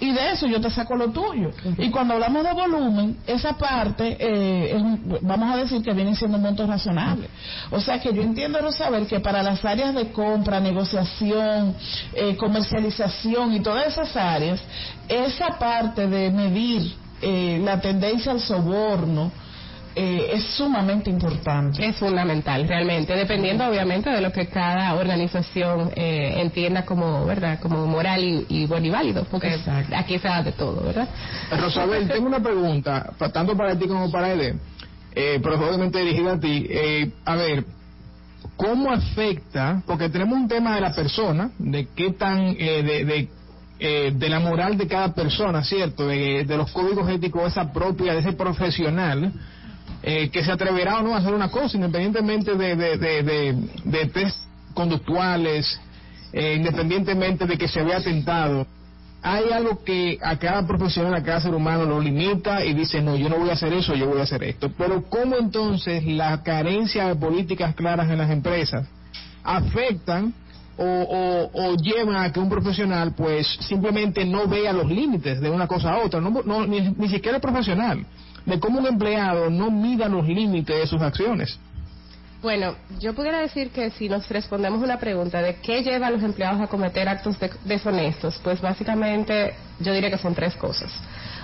y 0.00 0.12
de 0.12 0.32
eso 0.32 0.46
yo 0.46 0.60
te 0.60 0.70
saco 0.70 0.96
lo 0.96 1.10
tuyo. 1.10 1.50
Y 1.76 1.90
cuando 1.90 2.14
hablamos 2.14 2.42
de 2.42 2.52
volumen, 2.54 3.18
esa 3.26 3.52
parte, 3.52 4.16
eh, 4.18 4.76
es 4.76 5.20
vamos 5.22 5.54
a 5.54 5.58
decir 5.58 5.82
que 5.82 5.92
viene 5.92 6.16
siendo 6.16 6.38
un 6.38 6.42
monto 6.42 6.66
razonable. 6.66 7.28
O 7.70 7.80
sea 7.80 8.00
que 8.00 8.12
yo 8.12 8.22
entiendo, 8.22 8.58
Rosabel, 8.60 9.06
que 9.06 9.20
para 9.20 9.42
las 9.42 9.62
áreas 9.64 9.94
de 9.94 10.10
compra, 10.10 10.58
negociación, 10.58 11.74
eh, 12.14 12.34
comercialización 12.36 13.54
y 13.54 13.60
todas 13.60 13.88
esas 13.88 14.16
áreas, 14.16 14.60
esa 15.06 15.58
parte 15.58 16.06
de 16.06 16.30
medir 16.30 16.94
eh, 17.20 17.60
la 17.62 17.78
tendencia 17.80 18.32
al 18.32 18.40
soborno 18.40 19.30
eh, 19.94 20.30
es 20.34 20.44
sumamente 20.56 21.10
importante. 21.10 21.84
Es 21.84 21.96
fundamental, 21.96 22.66
realmente, 22.68 23.14
dependiendo 23.14 23.66
obviamente 23.66 24.10
de 24.10 24.20
lo 24.20 24.32
que 24.32 24.46
cada 24.46 24.94
organización 24.94 25.90
eh, 25.96 26.34
entienda 26.40 26.84
como, 26.84 27.26
¿verdad? 27.26 27.58
Como 27.60 27.86
moral 27.86 28.22
y, 28.22 28.46
y 28.48 28.66
bueno 28.66 28.86
y 28.86 28.90
válido, 28.90 29.24
porque 29.30 29.54
Exacto. 29.54 29.94
aquí 29.96 30.18
se 30.18 30.28
da 30.28 30.42
de 30.42 30.52
todo, 30.52 30.82
¿verdad? 30.84 31.08
Rosabel, 31.50 32.08
tengo 32.08 32.26
una 32.28 32.40
pregunta, 32.40 33.12
tanto 33.32 33.56
para 33.56 33.76
ti 33.76 33.86
como 33.88 34.10
para 34.10 34.32
Ede, 34.32 34.56
eh, 35.14 35.40
pero 35.42 35.56
obviamente 35.56 35.98
dirigida 35.98 36.34
a 36.34 36.40
ti. 36.40 36.66
Eh, 36.70 37.10
a 37.24 37.34
ver, 37.34 37.64
¿cómo 38.56 38.92
afecta? 38.92 39.82
Porque 39.86 40.08
tenemos 40.08 40.38
un 40.38 40.48
tema 40.48 40.76
de 40.76 40.80
la 40.82 40.94
persona, 40.94 41.50
de 41.58 41.88
qué 41.96 42.12
tan, 42.12 42.54
eh, 42.58 42.82
de, 42.82 43.04
de, 43.04 43.28
eh, 43.80 44.12
de 44.14 44.28
la 44.28 44.38
moral 44.38 44.76
de 44.76 44.86
cada 44.86 45.12
persona, 45.14 45.64
¿cierto? 45.64 46.06
De, 46.06 46.44
de 46.44 46.56
los 46.56 46.70
códigos 46.70 47.08
éticos, 47.10 47.50
esa 47.50 47.72
propia, 47.72 48.12
de 48.12 48.20
ese 48.20 48.32
profesional. 48.34 49.32
Eh, 50.02 50.30
que 50.30 50.42
se 50.44 50.52
atreverá 50.52 50.98
o 50.98 51.02
no 51.02 51.14
a 51.14 51.18
hacer 51.18 51.34
una 51.34 51.50
cosa, 51.50 51.76
independientemente 51.76 52.54
de, 52.54 52.76
de, 52.76 52.96
de, 52.96 53.56
de, 53.84 54.06
test 54.06 54.38
conductuales, 54.74 55.80
eh, 56.32 56.54
independientemente 56.56 57.46
de 57.46 57.58
que 57.58 57.68
se 57.68 57.82
vea 57.82 58.00
tentado. 58.00 58.66
Hay 59.22 59.50
algo 59.52 59.84
que 59.84 60.18
a 60.22 60.38
cada 60.38 60.66
profesional, 60.66 61.14
a 61.14 61.22
cada 61.22 61.42
ser 61.42 61.54
humano 61.54 61.84
lo 61.84 62.00
limita 62.00 62.64
y 62.64 62.72
dice, 62.72 63.02
no, 63.02 63.16
yo 63.16 63.28
no 63.28 63.36
voy 63.36 63.50
a 63.50 63.52
hacer 63.52 63.72
eso, 63.74 63.94
yo 63.94 64.06
voy 64.06 64.20
a 64.20 64.22
hacer 64.22 64.42
esto. 64.44 64.70
Pero 64.78 65.02
¿cómo 65.10 65.36
entonces 65.36 66.06
la 66.06 66.42
carencia 66.42 67.06
de 67.08 67.16
políticas 67.16 67.74
claras 67.74 68.08
en 68.08 68.16
las 68.16 68.30
empresas 68.30 68.88
afectan 69.44 70.32
o, 70.78 70.84
o, 70.84 71.50
o 71.52 71.76
llevan 71.76 72.16
a 72.16 72.32
que 72.32 72.40
un 72.40 72.48
profesional 72.48 73.12
pues 73.14 73.46
simplemente 73.60 74.24
no 74.24 74.46
vea 74.46 74.72
los 74.72 74.86
límites 74.86 75.38
de 75.40 75.50
una 75.50 75.66
cosa 75.66 75.92
a 75.92 75.98
otra, 75.98 76.22
no, 76.22 76.30
no, 76.30 76.66
ni, 76.66 76.80
ni 76.80 77.08
siquiera 77.10 77.36
el 77.36 77.42
profesional, 77.42 78.06
de 78.46 78.58
cómo 78.60 78.78
un 78.80 78.86
empleado 78.86 79.50
no 79.50 79.70
mida 79.70 80.08
los 80.08 80.26
límites 80.26 80.78
de 80.78 80.86
sus 80.86 81.00
acciones. 81.02 81.58
Bueno, 82.42 82.74
yo 82.98 83.14
pudiera 83.14 83.38
decir 83.40 83.70
que 83.70 83.90
si 83.90 84.08
nos 84.08 84.26
respondemos 84.30 84.82
una 84.82 84.98
pregunta 84.98 85.42
de 85.42 85.56
qué 85.56 85.82
lleva 85.82 86.06
a 86.06 86.10
los 86.10 86.22
empleados 86.22 86.58
a 86.62 86.68
cometer 86.68 87.06
actos 87.06 87.38
de- 87.38 87.50
deshonestos, 87.64 88.40
pues 88.42 88.62
básicamente 88.62 89.54
yo 89.78 89.92
diría 89.92 90.10
que 90.10 90.16
son 90.16 90.34
tres 90.34 90.54
cosas. 90.56 90.90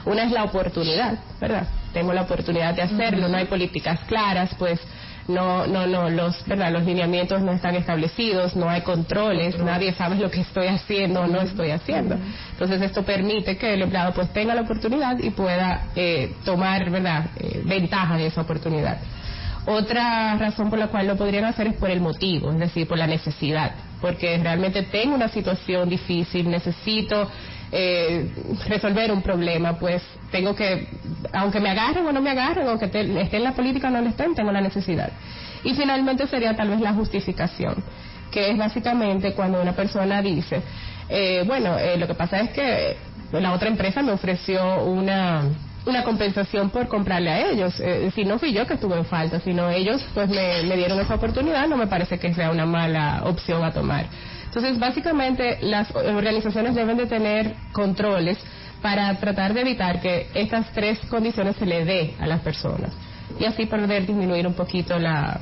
Una 0.07 0.25
es 0.25 0.33
la 0.33 0.45
oportunidad, 0.45 1.19
¿verdad? 1.39 1.69
Tengo 1.93 2.15
la 2.15 2.23
oportunidad 2.23 2.73
de 2.75 2.81
hacerlo, 2.83 3.29
no 3.29 3.37
hay 3.37 3.45
políticas 3.45 4.01
claras, 4.07 4.55
pues 4.59 4.81
no, 5.29 5.67
no, 5.67 5.87
no, 5.87 6.09
los, 6.09 6.47
¿verdad? 6.47 6.73
Los 6.73 6.85
lineamientos 6.85 7.43
no 7.43 7.53
están 7.53 7.75
establecidos, 7.75 8.55
no 8.55 8.69
hay 8.69 8.83
controles, 8.83 9.59
nadie 9.59 9.93
sabe 9.93 10.17
lo 10.17 10.31
que 10.31 10.41
estoy 10.41 10.69
haciendo 10.69 11.23
o 11.23 11.27
no 11.27 11.41
estoy 11.41 11.71
haciendo. 11.71 12.17
Entonces 12.53 12.81
esto 12.83 13.03
permite 13.03 13.57
que 13.57 13.75
el 13.75 13.83
empleado 13.83 14.13
pues 14.13 14.33
tenga 14.33 14.55
la 14.55 14.63
oportunidad 14.63 15.19
y 15.19 15.31
pueda 15.31 15.89
eh, 15.97 16.35
tomar, 16.45 16.91
¿verdad? 16.91 17.27
Eh, 17.37 17.63
ventaja 17.65 18.17
de 18.17 18.27
esa 18.27 18.43
oportunidad. 18.43 18.99
Otra 19.67 20.37
razón 20.37 20.71
por 20.71 20.79
la 20.79 20.87
cual 20.87 21.09
lo 21.09 21.17
podrían 21.17 21.45
hacer 21.45 21.67
es 21.67 21.75
por 21.75 21.91
el 21.91 22.01
motivo, 22.01 22.53
es 22.53 22.59
decir, 22.59 22.87
por 22.87 22.99
la 22.99 23.09
necesidad, 23.09 23.73
porque 24.01 24.39
realmente 24.39 24.83
tengo 24.83 25.17
una 25.17 25.29
situación 25.29 25.89
difícil, 25.89 26.49
necesito 26.49 27.29
eh, 27.73 28.31
resolver 28.69 29.11
un 29.13 29.23
problema, 29.23 29.79
pues 29.79 30.03
tengo 30.31 30.55
que, 30.55 30.89
aunque 31.33 31.61
me 31.61 31.71
agarren 31.71 32.07
o 32.07 32.13
no 32.13 32.21
me 32.23 32.31
agarren, 32.31 32.67
aunque 32.69 32.87
esté 32.87 33.37
en 33.37 33.45
la 33.45 33.53
política 33.53 33.89
o 33.89 33.91
no 33.91 34.01
le 34.01 34.11
estén, 34.11 34.35
tengo 34.35 34.53
la 34.53 34.61
necesidad. 34.61 35.11
Y 35.65 35.75
finalmente 35.75 36.27
sería 36.27 36.55
tal 36.55 36.71
vez 36.71 36.81
la 36.81 36.93
justificación, 36.95 37.83
que 38.31 38.51
es 38.51 38.59
básicamente 38.59 39.33
cuando 39.33 39.61
una 39.61 39.73
persona 39.73 40.23
dice, 40.23 40.63
eh, 41.09 41.45
bueno, 41.47 41.79
eh, 41.79 41.97
lo 41.97 42.07
que 42.07 42.15
pasa 42.15 42.41
es 42.41 42.51
que 42.51 42.97
la 43.33 43.53
otra 43.53 43.69
empresa 43.69 44.03
me 44.03 44.13
ofreció 44.13 44.85
una 44.85 45.43
una 45.87 46.03
compensación 46.03 46.71
por 46.71 46.89
comprarle 46.89 47.31
a 47.31 47.51
ellos. 47.51 47.81
Eh, 47.81 48.11
si 48.15 48.25
no 48.25 48.39
fui 48.39 48.53
yo 48.53 48.67
que 48.67 48.75
estuve 48.75 48.97
en 48.97 49.05
falta, 49.05 49.41
sino 49.41 49.71
ellos 49.71 50.05
pues 50.15 50.29
me, 50.29 50.77
dieron 50.77 50.99
esa 51.01 51.15
oportunidad, 51.15 51.67
no 51.69 51.77
me 51.77 51.87
parece 51.87 52.19
que 52.19 52.35
sea 52.35 52.51
una 52.51 52.67
mala 52.67 53.23
opción 53.25 53.65
a 53.65 53.73
tomar. 53.73 54.07
Entonces, 54.45 54.79
básicamente, 54.79 55.59
las 55.63 55.95
organizaciones 55.95 56.75
deben 56.75 56.97
de 56.97 57.07
tener 57.07 57.55
controles 57.73 58.39
para 58.83 59.15
tratar 59.19 59.55
de 59.55 59.61
evitar 59.63 60.01
que 60.01 60.29
estas 60.35 60.71
tres 60.73 60.99
condiciones 61.09 61.57
se 61.57 61.67
le 61.67 61.85
dé 61.85 62.15
a 62.21 62.27
las 62.27 62.41
personas 62.41 62.93
y 63.39 63.45
así 63.45 63.67
poder 63.67 64.07
disminuir 64.07 64.47
un 64.47 64.55
poquito 64.55 64.99
la, 64.99 65.41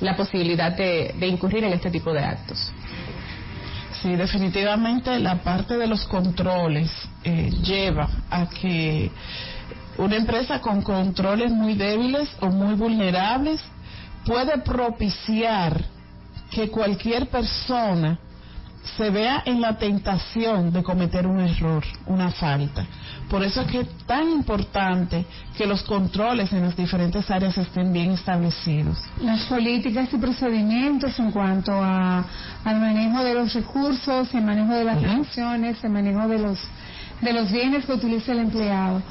la 0.00 0.16
posibilidad 0.16 0.72
de, 0.72 1.14
de 1.18 1.26
incurrir 1.26 1.64
en 1.64 1.72
este 1.72 1.90
tipo 1.90 2.12
de 2.12 2.20
actos. 2.20 2.72
Sí, 4.02 4.16
definitivamente 4.16 5.18
la 5.18 5.42
parte 5.42 5.76
de 5.76 5.86
los 5.86 6.06
controles 6.06 6.90
eh, 7.22 7.50
lleva 7.62 8.08
a 8.30 8.48
que 8.48 9.10
una 10.00 10.16
empresa 10.16 10.60
con 10.60 10.82
controles 10.82 11.50
muy 11.52 11.74
débiles 11.74 12.28
o 12.40 12.46
muy 12.48 12.74
vulnerables 12.74 13.60
puede 14.24 14.58
propiciar 14.58 15.82
que 16.50 16.68
cualquier 16.70 17.28
persona 17.28 18.18
se 18.96 19.10
vea 19.10 19.42
en 19.44 19.60
la 19.60 19.76
tentación 19.76 20.72
de 20.72 20.82
cometer 20.82 21.26
un 21.26 21.38
error, 21.40 21.84
una 22.06 22.30
falta. 22.30 22.86
Por 23.28 23.42
eso 23.44 23.60
es 23.60 23.70
que 23.70 23.80
es 23.80 23.88
tan 24.06 24.28
importante 24.30 25.26
que 25.56 25.66
los 25.66 25.82
controles 25.82 26.50
en 26.52 26.62
las 26.62 26.74
diferentes 26.74 27.30
áreas 27.30 27.56
estén 27.58 27.92
bien 27.92 28.12
establecidos. 28.12 28.98
las 29.22 29.42
políticas 29.44 30.08
y 30.14 30.16
procedimientos 30.16 31.18
en 31.18 31.30
cuanto 31.30 31.72
a, 31.72 32.24
al 32.64 32.80
manejo 32.80 33.22
de 33.22 33.34
los 33.34 33.52
recursos, 33.52 34.32
el 34.34 34.42
manejo 34.44 34.72
de 34.72 34.84
las 34.84 34.96
Ujú. 34.96 35.06
relaciones, 35.06 35.84
el 35.84 35.90
manejo 35.90 36.26
de 36.26 36.38
los 36.38 36.58
de 37.20 37.34
los 37.34 37.52
bienes 37.52 37.84
que 37.84 37.92
utiliza 37.92 38.32
el 38.32 38.38
empleado. 38.38 39.02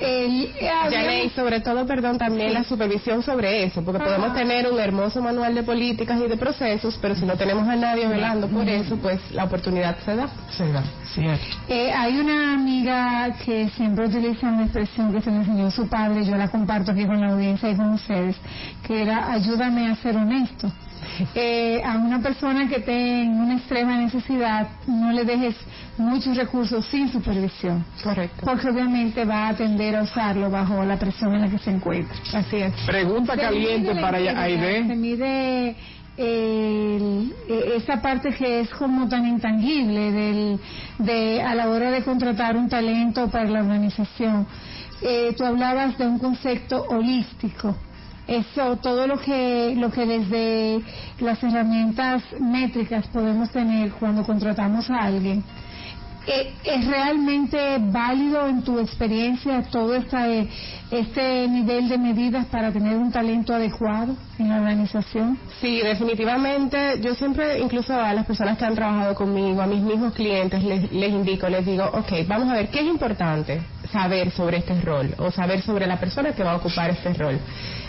El, 0.00 0.44
eh, 0.44 0.54
Ya 0.60 0.84
habíamos- 0.84 1.06
leí 1.08 1.30
sobre 1.30 1.60
todo, 1.60 1.86
perdón, 1.86 2.18
también 2.18 2.52
la 2.54 2.64
supervisión 2.64 3.22
sobre 3.22 3.64
eso, 3.64 3.82
porque 3.84 4.02
podemos 4.02 4.34
tener 4.34 4.70
un 4.70 4.78
hermoso 4.78 5.22
manual 5.22 5.54
de 5.54 5.62
políticas 5.62 6.20
y 6.20 6.28
de 6.28 6.36
procesos, 6.36 6.98
pero 7.00 7.14
si 7.14 7.24
no 7.24 7.36
tenemos 7.36 7.66
a 7.68 7.76
nadie 7.76 8.06
velando 8.06 8.48
por 8.48 8.68
eso, 8.68 8.96
pues 8.96 9.18
la 9.32 9.44
oportunidad 9.44 9.96
se 10.04 10.16
da. 10.16 10.28
Se 10.50 10.70
da, 10.70 10.82
cierto. 11.14 11.44
Eh, 11.68 11.92
hay 11.92 12.18
una 12.18 12.54
amiga 12.54 13.34
que 13.44 13.68
siempre 13.70 14.06
utiliza 14.06 14.48
una 14.48 14.64
expresión 14.64 15.12
que 15.12 15.20
se 15.20 15.30
le 15.30 15.36
enseñó 15.38 15.70
su 15.70 15.88
padre, 15.88 16.24
yo 16.24 16.36
la 16.36 16.48
comparto 16.48 16.92
aquí 16.92 17.04
con 17.06 17.20
la 17.20 17.32
audiencia 17.32 17.70
y 17.70 17.76
con 17.76 17.90
ustedes, 17.94 18.36
que 18.86 19.02
era 19.02 19.32
ayúdame 19.32 19.90
a 19.90 19.96
ser 19.96 20.16
honesto. 20.16 20.70
Eh, 21.34 21.80
a 21.84 21.96
una 21.98 22.20
persona 22.20 22.68
que 22.68 22.76
esté 22.76 23.22
en 23.22 23.38
una 23.40 23.54
extrema 23.56 23.96
necesidad, 23.96 24.66
no 24.86 25.12
le 25.12 25.24
dejes 25.24 25.54
muchos 25.98 26.36
recursos 26.36 26.84
sin 26.86 27.10
supervisión, 27.10 27.84
Correcto. 28.02 28.44
porque 28.44 28.68
obviamente 28.68 29.24
va 29.24 29.48
a 29.48 29.54
tender 29.54 29.96
a 29.96 30.02
usarlo 30.02 30.50
bajo 30.50 30.84
la 30.84 30.98
presión 30.98 31.34
en 31.34 31.40
la 31.42 31.48
que 31.48 31.58
se 31.58 31.70
encuentra. 31.70 32.16
Así 32.34 32.56
es. 32.56 32.72
Pregunta 32.86 33.34
Se 33.34 33.40
caliente 33.40 33.94
para 34.00 34.18
integridad, 34.20 34.34
Se 34.34 34.40
Aide. 34.82 34.94
mide 34.96 35.76
el- 36.16 37.32
eh, 37.48 37.72
esa 37.76 38.00
parte 38.00 38.30
que 38.34 38.60
es 38.60 38.70
como 38.70 39.08
tan 39.08 39.26
intangible 39.26 40.10
del, 40.12 40.60
de, 40.98 41.42
a 41.42 41.54
la 41.54 41.68
hora 41.68 41.90
de 41.90 42.02
contratar 42.02 42.56
un 42.56 42.68
talento 42.68 43.28
para 43.28 43.44
la 43.48 43.60
organización. 43.60 44.46
Eh, 45.02 45.34
tú 45.36 45.44
hablabas 45.44 45.98
de 45.98 46.06
un 46.06 46.18
concepto 46.18 46.82
holístico. 46.88 47.76
Eso, 48.26 48.76
todo 48.78 49.06
lo 49.06 49.18
que, 49.20 49.74
lo 49.76 49.90
que 49.92 50.04
desde 50.04 50.80
las 51.20 51.40
herramientas 51.44 52.22
métricas 52.40 53.06
podemos 53.08 53.50
tener 53.50 53.92
cuando 53.92 54.24
contratamos 54.24 54.90
a 54.90 54.96
alguien, 55.04 55.44
¿Es 56.26 56.86
realmente 56.86 57.78
válido 57.78 58.48
en 58.48 58.62
tu 58.62 58.80
experiencia 58.80 59.62
todo 59.70 59.94
esta, 59.94 60.28
eh, 60.28 60.48
este 60.90 61.46
nivel 61.46 61.88
de 61.88 61.98
medidas 61.98 62.46
para 62.46 62.72
tener 62.72 62.96
un 62.96 63.12
talento 63.12 63.54
adecuado 63.54 64.16
en 64.38 64.48
la 64.48 64.56
organización? 64.56 65.38
Sí, 65.60 65.80
definitivamente. 65.80 67.00
Yo 67.00 67.14
siempre, 67.14 67.60
incluso 67.60 67.94
a 67.94 68.12
las 68.12 68.26
personas 68.26 68.58
que 68.58 68.64
han 68.64 68.74
trabajado 68.74 69.14
conmigo, 69.14 69.62
a 69.62 69.66
mis 69.66 69.80
mismos 69.80 70.14
clientes, 70.14 70.64
les, 70.64 70.90
les 70.90 71.10
indico, 71.10 71.48
les 71.48 71.64
digo, 71.64 71.84
ok, 71.84 72.26
vamos 72.26 72.50
a 72.50 72.54
ver, 72.54 72.70
¿qué 72.70 72.80
es 72.80 72.86
importante 72.86 73.62
saber 73.92 74.32
sobre 74.32 74.58
este 74.58 74.80
rol 74.80 75.14
o 75.18 75.30
saber 75.30 75.62
sobre 75.62 75.86
la 75.86 76.00
persona 76.00 76.32
que 76.32 76.42
va 76.42 76.52
a 76.52 76.56
ocupar 76.56 76.90
este 76.90 77.12
rol? 77.14 77.38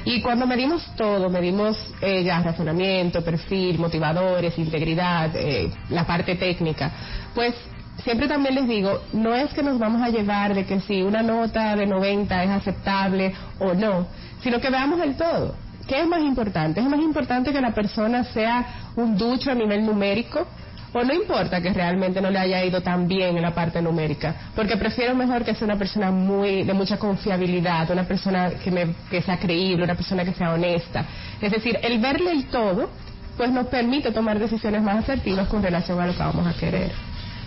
Y 0.05 0.21
cuando 0.21 0.45
medimos 0.45 0.85
todo, 0.95 1.27
medimos 1.31 1.75
eh, 2.01 2.23
ya 2.23 2.39
razonamiento, 2.41 3.23
perfil, 3.23 3.79
motivadores, 3.79 4.57
integridad, 4.59 5.35
eh, 5.35 5.71
la 5.89 6.05
parte 6.05 6.35
técnica, 6.35 6.91
pues 7.33 7.55
siempre 8.03 8.27
también 8.27 8.55
les 8.55 8.67
digo, 8.67 9.01
no 9.13 9.33
es 9.35 9.53
que 9.53 9.63
nos 9.63 9.79
vamos 9.79 10.01
a 10.01 10.09
llevar 10.09 10.53
de 10.53 10.65
que 10.65 10.79
si 10.81 11.01
una 11.01 11.21
nota 11.21 11.75
de 11.75 11.85
90 11.85 12.43
es 12.43 12.49
aceptable 12.49 13.33
o 13.59 13.73
no, 13.73 14.07
sino 14.41 14.59
que 14.59 14.69
veamos 14.69 15.01
el 15.01 15.15
todo. 15.15 15.55
¿Qué 15.87 16.01
es 16.01 16.07
más 16.07 16.21
importante? 16.21 16.81
¿Es 16.81 16.87
más 16.87 16.99
importante 16.99 17.53
que 17.53 17.61
la 17.61 17.73
persona 17.73 18.23
sea 18.25 18.91
un 18.95 19.17
ducho 19.17 19.51
a 19.51 19.55
nivel 19.55 19.85
numérico? 19.85 20.45
¿O 20.93 21.03
no 21.03 21.13
importa 21.13 21.61
que 21.61 21.71
realmente 21.71 22.21
no 22.21 22.29
le 22.29 22.39
haya 22.39 22.63
ido 22.63 22.81
tan 22.81 23.07
bien 23.07 23.35
en 23.35 23.41
la 23.41 23.53
parte 23.53 23.81
numérica? 23.81 24.35
Porque 24.55 24.77
prefiero 24.77 25.15
mejor 25.15 25.43
que 25.43 25.53
sea 25.53 25.65
una 25.65 25.77
persona 25.77 26.11
muy 26.11 26.63
de 26.63 26.73
mucha 26.73 26.97
confiabilidad, 26.97 27.89
una 27.91 28.03
persona 28.03 28.51
que, 28.63 28.71
me, 28.71 28.95
que 29.09 29.21
sea 29.21 29.37
creíble, 29.37 29.83
una 29.83 29.95
persona 29.95 30.25
que 30.25 30.33
sea 30.33 30.53
honesta. 30.53 31.05
Es 31.41 31.51
decir, 31.51 31.77
el 31.81 31.99
verle 31.99 32.31
el 32.31 32.45
todo, 32.47 32.89
pues 33.37 33.51
nos 33.51 33.67
permite 33.67 34.11
tomar 34.11 34.39
decisiones 34.39 34.81
más 34.81 34.97
asertivas 35.03 35.47
con 35.47 35.61
relación 35.61 35.99
a 35.99 36.07
lo 36.07 36.13
que 36.13 36.19
vamos 36.19 36.47
a 36.47 36.57
querer. 36.57 36.91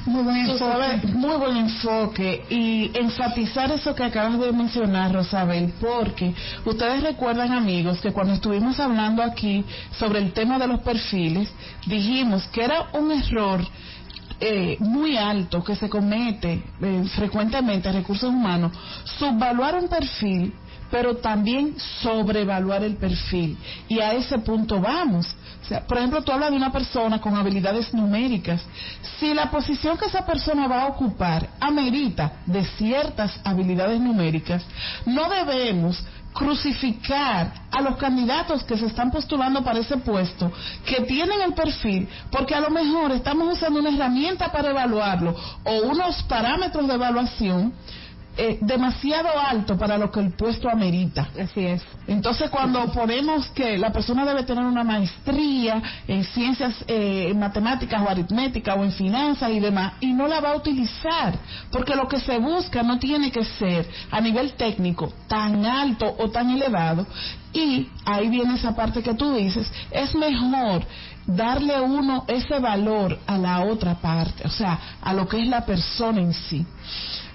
Muy 0.07 0.23
buen 0.23 0.37
enfoque. 0.37 0.59
sabes, 0.59 1.05
muy 1.15 1.37
buen 1.37 1.57
enfoque 1.57 2.45
y 2.49 2.91
enfatizar 2.95 3.71
eso 3.71 3.95
que 3.95 4.05
acabas 4.05 4.39
de 4.39 4.53
mencionar, 4.53 5.13
Rosabel, 5.13 5.73
porque 5.81 6.35
ustedes 6.65 7.03
recuerdan, 7.03 7.53
amigos, 7.53 8.01
que 8.01 8.13
cuando 8.13 8.35
estuvimos 8.35 8.81
hablando 8.81 9.23
aquí 9.23 9.65
sobre 9.99 10.21
el 10.21 10.33
tema 10.33 10.59
de 10.59 10.69
los 10.69 10.81
perfiles, 10.81 11.49
dijimos 11.87 12.47
que 12.49 12.65
era 12.65 12.89
un 12.95 13.13
error 13.13 13.61
eh, 14.41 14.79
muy 14.81 15.19
alto 15.19 15.63
que 15.63 15.77
se 15.77 15.91
comete 15.91 16.63
eh, 16.81 17.05
frecuentemente 17.15 17.91
en 17.91 17.97
recursos 17.97 18.31
humanos, 18.31 18.73
subvaluar 19.05 19.75
un 19.75 19.89
perfil 19.89 20.55
pero 20.91 21.17
también 21.17 21.77
sobrevaluar 22.03 22.83
el 22.83 22.97
perfil. 22.97 23.57
Y 23.89 24.01
a 24.01 24.13
ese 24.13 24.39
punto 24.39 24.81
vamos. 24.81 25.27
O 25.63 25.69
sea, 25.69 25.87
por 25.87 25.99
ejemplo, 25.99 26.23
tú 26.23 26.33
hablas 26.33 26.51
de 26.51 26.57
una 26.57 26.73
persona 26.73 27.21
con 27.21 27.37
habilidades 27.37 27.95
numéricas. 27.95 28.61
Si 29.19 29.33
la 29.33 29.51
posición 29.51 29.97
que 29.97 30.07
esa 30.07 30.27
persona 30.27 30.67
va 30.67 30.83
a 30.83 30.87
ocupar 30.89 31.49
amerita 31.61 32.33
de 32.47 32.65
ciertas 32.65 33.39
habilidades 33.45 34.01
numéricas, 34.01 34.65
no 35.07 35.29
debemos 35.29 36.03
crucificar 36.33 37.53
a 37.71 37.81
los 37.83 37.97
candidatos 37.97 38.63
que 38.65 38.77
se 38.77 38.87
están 38.87 39.11
postulando 39.11 39.63
para 39.63 39.81
ese 39.81 39.97
puesto, 39.99 40.51
que 40.85 41.03
tienen 41.03 41.41
el 41.43 41.55
perfil, 41.55 42.09
porque 42.31 42.55
a 42.55 42.61
lo 42.61 42.71
mejor 42.71 43.13
estamos 43.13 43.53
usando 43.53 43.81
una 43.81 43.91
herramienta 43.91 44.51
para 44.53 44.71
evaluarlo 44.71 45.35
o 45.65 45.83
unos 45.83 46.23
parámetros 46.25 46.87
de 46.87 46.95
evaluación 46.95 47.73
eh, 48.43 48.57
demasiado 48.63 49.29
alto 49.39 49.77
para 49.77 49.99
lo 49.99 50.11
que 50.11 50.19
el 50.19 50.33
puesto 50.33 50.71
amerita. 50.71 51.29
Así 51.39 51.61
es. 51.61 51.83
Entonces, 52.07 52.49
cuando 52.49 52.91
ponemos 52.91 53.51
que 53.51 53.77
la 53.77 53.93
persona 53.93 54.25
debe 54.25 54.45
tener 54.45 54.65
una 54.65 54.83
maestría 54.83 55.83
en 56.09 56.25
ciencias, 56.25 56.75
eh, 56.89 57.29
en 57.31 57.39
matemáticas 57.39 58.01
o 58.01 58.09
aritmética 58.09 58.77
o 58.77 58.83
en 58.83 58.93
finanzas 58.93 59.51
y 59.51 59.61
demás, 59.61 59.93
y 60.01 60.15
no 60.15 60.27
la 60.27 60.41
va 60.41 60.53
a 60.53 60.57
utilizar, 60.57 61.39
porque 61.71 61.95
lo 61.95 62.09
que 62.09 62.19
se 62.19 62.39
busca 62.39 62.83
no 62.83 62.99
tiene 62.99 63.31
que 63.31 63.45
ser 63.45 63.87
a 64.11 64.23
nivel 64.23 64.55
técnico 64.55 65.13
tan 65.29 65.67
alto 65.67 66.17
o 66.19 66.31
tan 66.31 66.49
elevado, 66.49 67.07
y 67.53 67.89
ahí 68.07 68.31
viene 68.31 68.55
esa 68.55 68.75
parte 68.75 69.03
que 69.03 69.13
tú 69.13 69.35
dices, 69.35 69.71
es 69.91 70.15
mejor 70.15 70.87
darle 71.27 71.79
uno 71.79 72.25
ese 72.27 72.59
valor 72.59 73.19
a 73.27 73.37
la 73.37 73.61
otra 73.65 73.97
parte, 73.97 74.47
o 74.47 74.51
sea, 74.51 74.79
a 75.03 75.13
lo 75.13 75.29
que 75.29 75.43
es 75.43 75.47
la 75.47 75.67
persona 75.67 76.23
en 76.23 76.33
sí. 76.33 76.65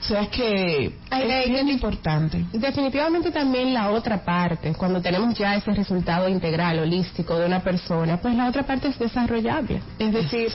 O 0.06 0.08
sea, 0.08 0.22
es 0.22 0.30
que 0.30 0.86
es 0.86 1.50
bien 1.50 1.68
importante. 1.68 2.46
Definitivamente 2.54 3.32
también 3.32 3.74
la 3.74 3.90
otra 3.90 4.24
parte, 4.24 4.72
cuando 4.76 5.02
tenemos 5.02 5.34
ya 5.34 5.56
ese 5.56 5.72
resultado 5.72 6.30
integral, 6.30 6.78
holístico 6.78 7.40
de 7.40 7.48
una 7.48 7.62
persona, 7.62 8.18
pues 8.22 8.36
la 8.36 8.48
otra 8.48 8.62
parte 8.64 8.90
es 8.90 9.00
desarrollable. 9.00 9.82
Es 9.98 10.14
decir, 10.14 10.50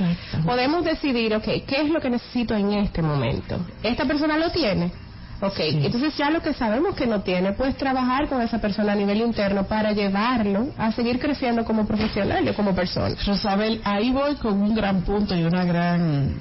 podemos 0.47 0.85
decidir, 0.85 1.35
ok, 1.35 1.45
¿qué 1.67 1.83
es 1.83 1.91
lo 1.91 2.01
que 2.01 2.11
necesito 2.11 2.55
en 2.55 2.75
este 2.75 3.03
momento? 3.03 3.59
¿Esta 3.83 4.05
persona 4.05 4.39
lo 4.39 4.51
tiene? 4.53 4.93
Ok, 5.41 5.59
entonces 5.59 6.17
ya 6.17 6.31
lo 6.31 6.43
que 6.43 6.55
sabemos 6.55 6.95
que 6.95 7.09
no 7.09 7.23
tiene, 7.23 7.53
pues 7.53 7.77
trabajar 7.77 8.29
con 8.29 8.41
esa 8.43 8.61
persona 8.61 8.93
a 8.93 8.95
nivel 8.95 9.21
interno 9.21 9.65
para 9.65 9.91
llevarlo 9.91 10.69
a 10.79 10.93
seguir 10.93 11.19
creciendo 11.19 11.65
como 11.65 11.87
profesional 11.87 12.47
y 12.47 12.53
como 12.53 12.73
persona. 12.73 13.17
Rosabel, 13.27 13.81
ahí 13.83 14.13
voy 14.13 14.37
con 14.37 14.63
un 14.63 14.77
gran 14.77 15.01
punto 15.01 15.35
y 15.35 15.43
una 15.43 15.65
gran, 15.65 16.37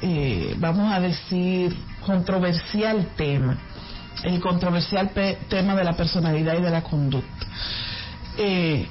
eh, 0.00 0.54
vamos 0.58 0.92
a 0.92 1.00
decir, 1.00 1.74
controversial 2.02 3.08
tema, 3.16 3.58
el 4.24 4.40
controversial 4.40 5.10
tema 5.48 5.74
de 5.74 5.84
la 5.84 5.94
personalidad 5.94 6.58
y 6.58 6.62
de 6.62 6.70
la 6.70 6.82
conducta. 6.82 7.46
Eh, 8.36 8.86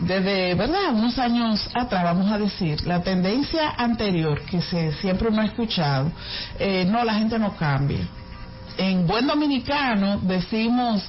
desde, 0.00 0.54
¿verdad? 0.54 0.92
Unos 0.94 1.18
años 1.18 1.68
atrás, 1.74 2.04
vamos 2.04 2.30
a 2.30 2.38
decir, 2.38 2.86
la 2.86 3.02
tendencia 3.02 3.70
anterior 3.76 4.42
que 4.42 4.62
se 4.62 4.92
siempre 4.94 5.28
uno 5.28 5.42
ha 5.42 5.46
escuchado, 5.46 6.12
eh, 6.58 6.86
no, 6.88 7.04
la 7.04 7.14
gente 7.14 7.38
no 7.38 7.56
cambia. 7.56 8.06
En 8.76 9.06
buen 9.08 9.26
dominicano 9.26 10.20
decimos, 10.20 11.04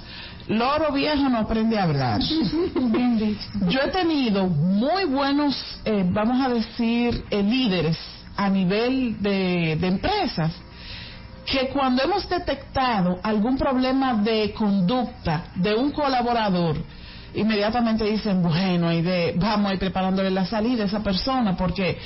loro 0.47 0.91
viejo 0.91 1.29
no 1.29 1.37
aprende 1.37 1.77
a 1.77 1.83
hablar. 1.83 2.19
Yo 3.67 3.79
he 3.81 3.91
tenido 3.91 4.47
muy 4.47 5.05
buenos, 5.05 5.55
eh, 5.85 6.03
vamos 6.09 6.43
a 6.43 6.49
decir, 6.49 7.23
líderes 7.29 7.97
a 8.35 8.49
nivel 8.49 9.21
de, 9.21 9.77
de 9.79 9.87
empresas 9.87 10.51
que 11.51 11.69
cuando 11.69 12.03
hemos 12.03 12.27
detectado 12.29 13.19
algún 13.23 13.57
problema 13.57 14.13
de 14.15 14.53
conducta 14.53 15.45
de 15.55 15.73
un 15.73 15.91
colaborador, 15.91 16.77
inmediatamente 17.33 18.05
dicen, 18.05 18.41
bueno, 18.41 18.89
de, 18.89 19.33
vamos 19.37 19.71
a 19.71 19.73
ir 19.73 19.79
preparándole 19.79 20.29
la 20.29 20.45
salida 20.45 20.83
a 20.83 20.85
esa 20.87 21.01
persona, 21.01 21.55
porque 21.57 21.97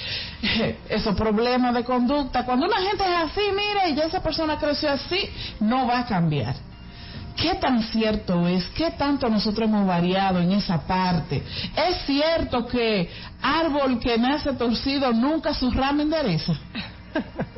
esos 0.89 1.15
problemas 1.15 1.73
de 1.73 1.83
conducta, 1.83 2.45
cuando 2.45 2.67
una 2.67 2.81
gente 2.81 3.03
es 3.03 3.31
así, 3.31 3.41
mire, 3.51 3.89
y 3.89 3.95
ya 3.95 4.05
esa 4.05 4.21
persona 4.21 4.57
creció 4.57 4.91
así, 4.91 5.29
no 5.59 5.87
va 5.87 5.99
a 5.99 6.05
cambiar. 6.05 6.55
¿Qué 7.35 7.55
tan 7.55 7.81
cierto 7.83 8.47
es? 8.47 8.63
¿Qué 8.75 8.91
tanto 8.91 9.27
nosotros 9.27 9.67
hemos 9.67 9.87
variado 9.87 10.39
en 10.39 10.51
esa 10.51 10.85
parte? 10.85 11.41
¿Es 11.75 12.05
cierto 12.05 12.67
que 12.67 13.09
árbol 13.41 13.99
que 13.99 14.17
nace 14.17 14.53
torcido 14.53 15.11
nunca 15.11 15.53
su 15.53 15.71
rama 15.71 16.03
endereza? 16.03 16.53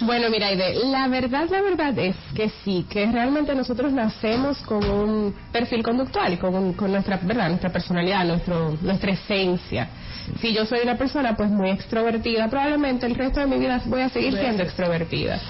bueno, 0.00 0.30
mira, 0.30 0.48
la 0.52 1.08
verdad, 1.08 1.48
la 1.50 1.62
verdad 1.62 1.98
es 1.98 2.16
que 2.34 2.50
sí, 2.64 2.86
que 2.88 3.06
realmente 3.06 3.54
nosotros 3.54 3.92
nacemos 3.92 4.58
con 4.62 4.84
un 4.84 5.34
perfil 5.52 5.82
conductual, 5.82 6.38
con, 6.38 6.72
con 6.74 6.92
nuestra, 6.92 7.18
¿verdad? 7.22 7.48
nuestra 7.48 7.70
personalidad, 7.70 8.24
nuestro, 8.24 8.76
nuestra 8.80 9.12
esencia. 9.12 9.88
Si 10.40 10.52
yo 10.52 10.64
soy 10.64 10.80
una 10.82 10.96
persona 10.96 11.36
pues 11.36 11.50
muy 11.50 11.70
extrovertida, 11.70 12.48
probablemente 12.48 13.06
el 13.06 13.14
resto 13.14 13.40
de 13.40 13.46
mi 13.46 13.58
vida 13.58 13.80
voy 13.86 14.02
a 14.02 14.08
seguir 14.08 14.34
siendo 14.34 14.62
extrovertida. 14.62 15.40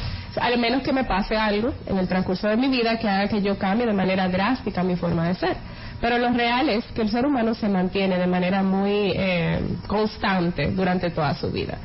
Al 0.40 0.58
menos 0.58 0.82
que 0.82 0.92
me 0.92 1.04
pase 1.04 1.36
algo 1.36 1.74
en 1.86 1.98
el 1.98 2.08
transcurso 2.08 2.48
de 2.48 2.56
mi 2.56 2.68
vida 2.68 2.98
que 2.98 3.08
haga 3.08 3.28
que 3.28 3.42
yo 3.42 3.58
cambie 3.58 3.86
de 3.86 3.92
manera 3.92 4.28
drástica 4.28 4.82
mi 4.82 4.96
forma 4.96 5.28
de 5.28 5.34
ser. 5.34 5.56
Pero 6.00 6.18
lo 6.18 6.32
real 6.32 6.68
es 6.68 6.84
que 6.94 7.02
el 7.02 7.10
ser 7.10 7.24
humano 7.24 7.54
se 7.54 7.68
mantiene 7.68 8.18
de 8.18 8.26
manera 8.26 8.62
muy 8.62 9.12
eh, 9.14 9.60
constante 9.86 10.72
durante 10.72 11.10
toda 11.10 11.32
su 11.34 11.50
vida. 11.52 11.78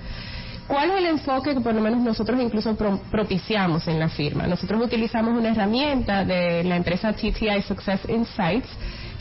¿Cuál 0.67 0.91
es 0.91 0.97
el 0.97 1.05
enfoque 1.05 1.53
que 1.53 1.61
por 1.61 1.73
lo 1.73 1.81
menos 1.81 2.01
nosotros 2.01 2.39
incluso 2.41 2.75
propiciamos 3.09 3.87
en 3.87 3.99
la 3.99 4.09
firma? 4.09 4.47
Nosotros 4.47 4.83
utilizamos 4.83 5.37
una 5.37 5.49
herramienta 5.49 6.25
de 6.25 6.63
la 6.65 6.75
empresa 6.75 7.13
TTI 7.13 7.61
Success 7.65 8.01
Insights 8.09 8.67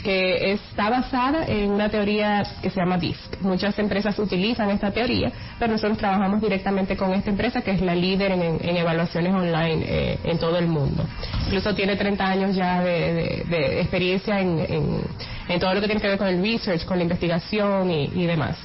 que 0.02 0.52
está 0.52 0.90
basada 0.90 1.46
en 1.46 1.70
una 1.70 1.88
teoría 1.88 2.42
que 2.62 2.70
se 2.70 2.80
llama 2.80 2.98
DISC. 2.98 3.40
Muchas 3.40 3.78
empresas 3.78 4.18
utilizan 4.18 4.70
esta 4.70 4.90
teoría, 4.90 5.32
pero 5.58 5.72
nosotros 5.72 5.98
trabajamos 5.98 6.40
directamente 6.40 6.96
con 6.96 7.12
esta 7.12 7.30
empresa 7.30 7.60
que 7.62 7.72
es 7.72 7.80
la 7.80 7.94
líder 7.94 8.32
en, 8.32 8.76
evaluaciones 8.76 9.32
online 9.32 9.84
eh, 9.86 10.18
en 10.24 10.38
todo 10.38 10.58
el 10.58 10.66
mundo. 10.66 11.04
Incluso 11.46 11.74
tiene 11.74 11.96
30 11.96 12.24
años 12.24 12.56
ya 12.56 12.82
de, 12.82 13.80
experiencia 13.80 14.40
en, 14.40 15.60
todo 15.60 15.74
lo 15.74 15.80
que 15.80 15.86
tiene 15.86 16.00
que 16.00 16.08
ver 16.08 16.18
con 16.18 16.28
el 16.28 16.42
research, 16.42 16.84
con 16.84 16.98
la 16.98 17.04
investigación 17.04 17.90
y, 17.90 18.10
y 18.14 18.26
demás. 18.26 18.56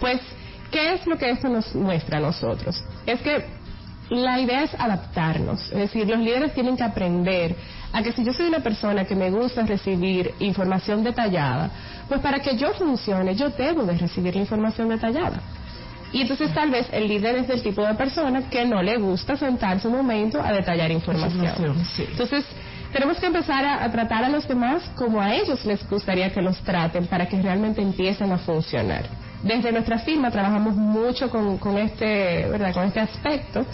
Pues 0.00 0.20
¿Qué 0.70 0.94
es 0.94 1.06
lo 1.06 1.18
que 1.18 1.30
esto 1.30 1.48
nos 1.48 1.74
muestra 1.74 2.18
a 2.18 2.20
nosotros? 2.20 2.82
Es 3.06 3.20
que 3.20 3.44
la 4.10 4.40
idea 4.40 4.64
es 4.64 4.74
adaptarnos, 4.74 5.70
es 5.72 5.78
decir, 5.78 6.08
los 6.08 6.18
líderes 6.18 6.52
tienen 6.52 6.76
que 6.76 6.82
aprender 6.82 7.54
a 7.92 8.02
que 8.02 8.12
si 8.12 8.24
yo 8.24 8.32
soy 8.32 8.46
una 8.46 8.60
persona 8.60 9.04
que 9.04 9.14
me 9.14 9.30
gusta 9.30 9.62
recibir 9.62 10.34
información 10.40 11.04
detallada, 11.04 11.70
pues 12.08 12.20
para 12.20 12.40
que 12.40 12.56
yo 12.56 12.72
funcione 12.74 13.34
yo 13.34 13.50
debo 13.50 13.84
de 13.84 13.96
recibir 13.96 14.34
la 14.34 14.42
información 14.42 14.88
detallada. 14.88 15.40
Y 16.12 16.22
entonces 16.22 16.52
tal 16.52 16.70
vez 16.70 16.88
el 16.90 17.06
líder 17.06 17.36
es 17.36 17.48
del 17.48 17.62
tipo 17.62 17.86
de 17.86 17.94
persona 17.94 18.50
que 18.50 18.64
no 18.64 18.82
le 18.82 18.96
gusta 18.98 19.36
sentarse 19.36 19.86
un 19.86 19.94
momento 19.94 20.42
a 20.42 20.52
detallar 20.52 20.90
información. 20.90 21.76
Entonces 21.98 22.44
tenemos 22.92 23.18
que 23.18 23.26
empezar 23.26 23.64
a, 23.64 23.84
a, 23.84 23.92
tratar 23.92 24.24
a 24.24 24.28
los 24.28 24.46
demás 24.48 24.82
como 24.96 25.20
a 25.20 25.32
ellos 25.36 25.64
les 25.64 25.88
gustaría 25.88 26.30
que 26.30 26.42
los 26.42 26.58
traten 26.62 27.06
para 27.06 27.28
que 27.28 27.40
realmente 27.40 27.80
empiecen 27.80 28.32
a 28.32 28.38
funcionar 28.38 29.04
desde 29.42 29.72
nuestra 29.72 29.98
firma 29.98 30.30
trabajamos 30.30 30.74
mucho 30.76 31.30
con, 31.30 31.58
con 31.58 31.78
este 31.78 32.46
verdad 32.48 32.74
con 32.74 32.84
este 32.84 33.00
aspecto 33.00 33.64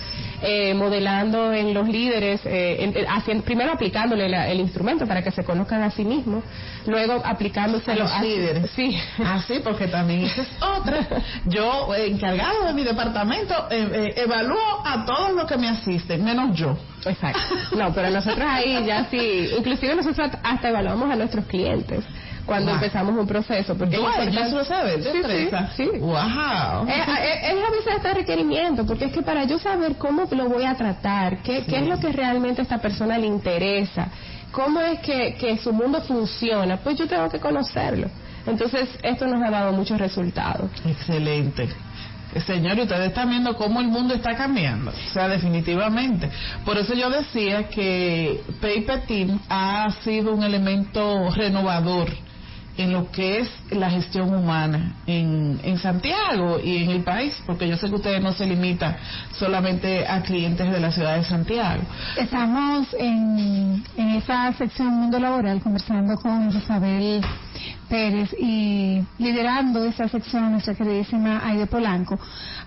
eh, 0.42 0.74
modelando 0.74 1.52
en 1.52 1.72
los 1.72 1.88
líderes 1.88 2.40
eh, 2.44 3.06
haciendo, 3.08 3.42
primero 3.42 3.72
aplicándole 3.72 4.26
el 4.26 4.60
instrumento 4.60 5.06
para 5.06 5.22
que 5.22 5.30
se 5.30 5.44
conozcan 5.44 5.82
a 5.82 5.90
sí 5.90 6.04
mismos 6.04 6.44
luego 6.86 7.20
aplicándoselo 7.24 8.04
a 8.04 8.20
los 8.20 8.22
líderes. 8.22 8.70
Sí. 8.70 8.96
Así 9.24 9.54
ah, 9.56 9.60
porque 9.64 9.88
también 9.88 10.24
es 10.24 10.38
otra. 10.60 11.06
Yo 11.46 11.94
eh, 11.94 12.06
encargado 12.06 12.64
de 12.66 12.74
mi 12.74 12.84
departamento 12.84 13.54
evalúo 13.70 14.82
a 14.84 15.04
todos 15.04 15.32
los 15.32 15.46
que 15.46 15.56
me 15.56 15.68
asisten 15.68 16.24
menos 16.24 16.56
yo. 16.56 16.76
Exacto. 17.04 17.40
No 17.76 17.92
pero 17.92 18.10
nosotros 18.10 18.46
ahí 18.48 18.84
ya 18.86 19.06
sí 19.10 19.48
inclusive 19.56 19.96
nosotros 19.96 20.30
hasta 20.42 20.68
evaluamos 20.68 21.10
a 21.10 21.16
nuestros 21.16 21.46
clientes 21.46 22.04
cuando 22.46 22.72
empezamos 22.72 23.16
un 23.18 23.26
proceso. 23.26 23.76
Porque 23.76 23.98
ya 24.30 24.48
lo 24.48 24.64
sabes, 24.64 25.04
sí, 25.04 25.22
sí, 25.22 25.48
sí. 25.76 25.98
Wow. 25.98 26.86
Es, 26.88 27.08
es, 27.42 27.64
a 27.64 27.70
veces 27.70 27.96
este 27.96 28.14
requerimiento, 28.14 28.86
porque 28.86 29.06
es 29.06 29.12
que 29.12 29.22
para 29.22 29.44
yo 29.44 29.58
saber 29.58 29.96
cómo 29.96 30.26
lo 30.30 30.48
voy 30.48 30.64
a 30.64 30.74
tratar, 30.74 31.42
qué, 31.42 31.64
qué 31.66 31.78
es 31.78 31.86
lo 31.86 31.98
que 31.98 32.12
realmente 32.12 32.62
a 32.62 32.64
esta 32.64 32.78
persona 32.78 33.18
le 33.18 33.26
interesa, 33.26 34.08
cómo 34.52 34.80
es 34.80 35.00
que, 35.00 35.34
que 35.34 35.58
su 35.58 35.72
mundo 35.72 36.00
funciona, 36.02 36.78
pues 36.78 36.96
yo 36.96 37.06
tengo 37.06 37.28
que 37.28 37.40
conocerlo. 37.40 38.08
Entonces, 38.46 38.88
esto 39.02 39.26
nos 39.26 39.42
ha 39.42 39.50
dado 39.50 39.72
muchos 39.72 39.98
resultados. 39.98 40.70
Excelente. 40.86 41.68
Señor, 42.46 42.78
ustedes 42.78 43.08
están 43.08 43.30
viendo 43.30 43.56
cómo 43.56 43.80
el 43.80 43.88
mundo 43.88 44.14
está 44.14 44.36
cambiando. 44.36 44.90
O 44.90 45.12
sea, 45.12 45.26
definitivamente. 45.26 46.30
Por 46.64 46.76
eso 46.76 46.94
yo 46.94 47.10
decía 47.10 47.68
que 47.68 48.42
Paper 48.60 49.06
Team 49.06 49.40
ha 49.48 49.90
sido 50.04 50.34
un 50.34 50.42
elemento 50.42 51.30
renovador 51.30 52.08
en 52.76 52.92
lo 52.92 53.10
que 53.10 53.40
es 53.40 53.50
la 53.70 53.90
gestión 53.90 54.34
humana 54.34 54.94
en, 55.06 55.60
en 55.62 55.78
Santiago 55.78 56.58
y 56.62 56.84
en 56.84 56.90
el 56.90 57.02
país, 57.02 57.34
porque 57.46 57.68
yo 57.68 57.76
sé 57.76 57.88
que 57.88 57.96
ustedes 57.96 58.22
no 58.22 58.32
se 58.32 58.46
limitan 58.46 58.96
solamente 59.32 60.06
a 60.06 60.22
clientes 60.22 60.70
de 60.70 60.80
la 60.80 60.90
ciudad 60.90 61.16
de 61.16 61.24
Santiago. 61.24 61.82
Estamos 62.16 62.88
en, 62.98 63.84
en 63.96 64.08
esa 64.10 64.52
sección 64.52 64.88
Mundo 64.88 65.18
Laboral 65.18 65.60
conversando 65.60 66.16
con 66.16 66.48
Isabel 66.50 67.22
Pérez 67.88 68.34
y 68.38 69.02
liderando 69.18 69.84
esa 69.84 70.08
sección 70.08 70.52
nuestra 70.52 70.74
queridísima 70.74 71.40
Aide 71.44 71.66
Polanco, 71.66 72.18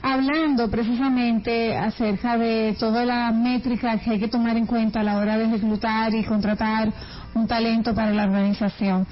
hablando 0.02 0.70
precisamente 0.70 1.78
acerca 1.78 2.38
de 2.38 2.76
toda 2.80 3.06
la 3.06 3.32
métrica 3.32 3.98
que 4.00 4.12
hay 4.12 4.20
que 4.20 4.28
tomar 4.28 4.58
en 4.58 4.66
cuenta 4.66 5.00
a 5.02 5.04
la 5.04 5.18
hora 5.18 5.38
de 5.38 5.48
reclutar 5.48 6.14
y 6.14 6.24
contratar 6.24 6.92
un 7.36 7.48
talento 7.48 7.94
para 7.94 8.12
la 8.12 8.24
organización. 8.24 9.06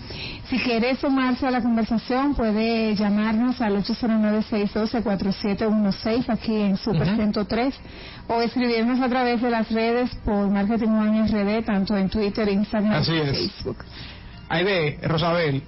Si 0.49 0.57
quiere 0.59 0.95
sumarse 0.95 1.45
a 1.47 1.51
la 1.51 1.61
conversación, 1.61 2.33
puede 2.35 2.95
llamarnos 2.95 3.61
al 3.61 3.83
809-612-4716 3.83 6.29
aquí 6.29 6.55
en 6.55 6.77
Super 6.77 7.15
103 7.15 7.75
o 8.27 8.41
escribirnos 8.41 8.99
a 9.01 9.09
través 9.09 9.41
de 9.41 9.49
las 9.49 9.69
redes 9.71 10.13
por 10.25 10.49
Marketing 10.49 10.89
One 10.89 11.27
RD, 11.27 11.63
tanto 11.65 11.97
en 11.97 12.09
Twitter, 12.09 12.47
Instagram 12.49 13.01
y 13.01 13.05
Facebook. 13.05 13.77
Aide, 14.49 14.99
Rosabel, 15.03 15.63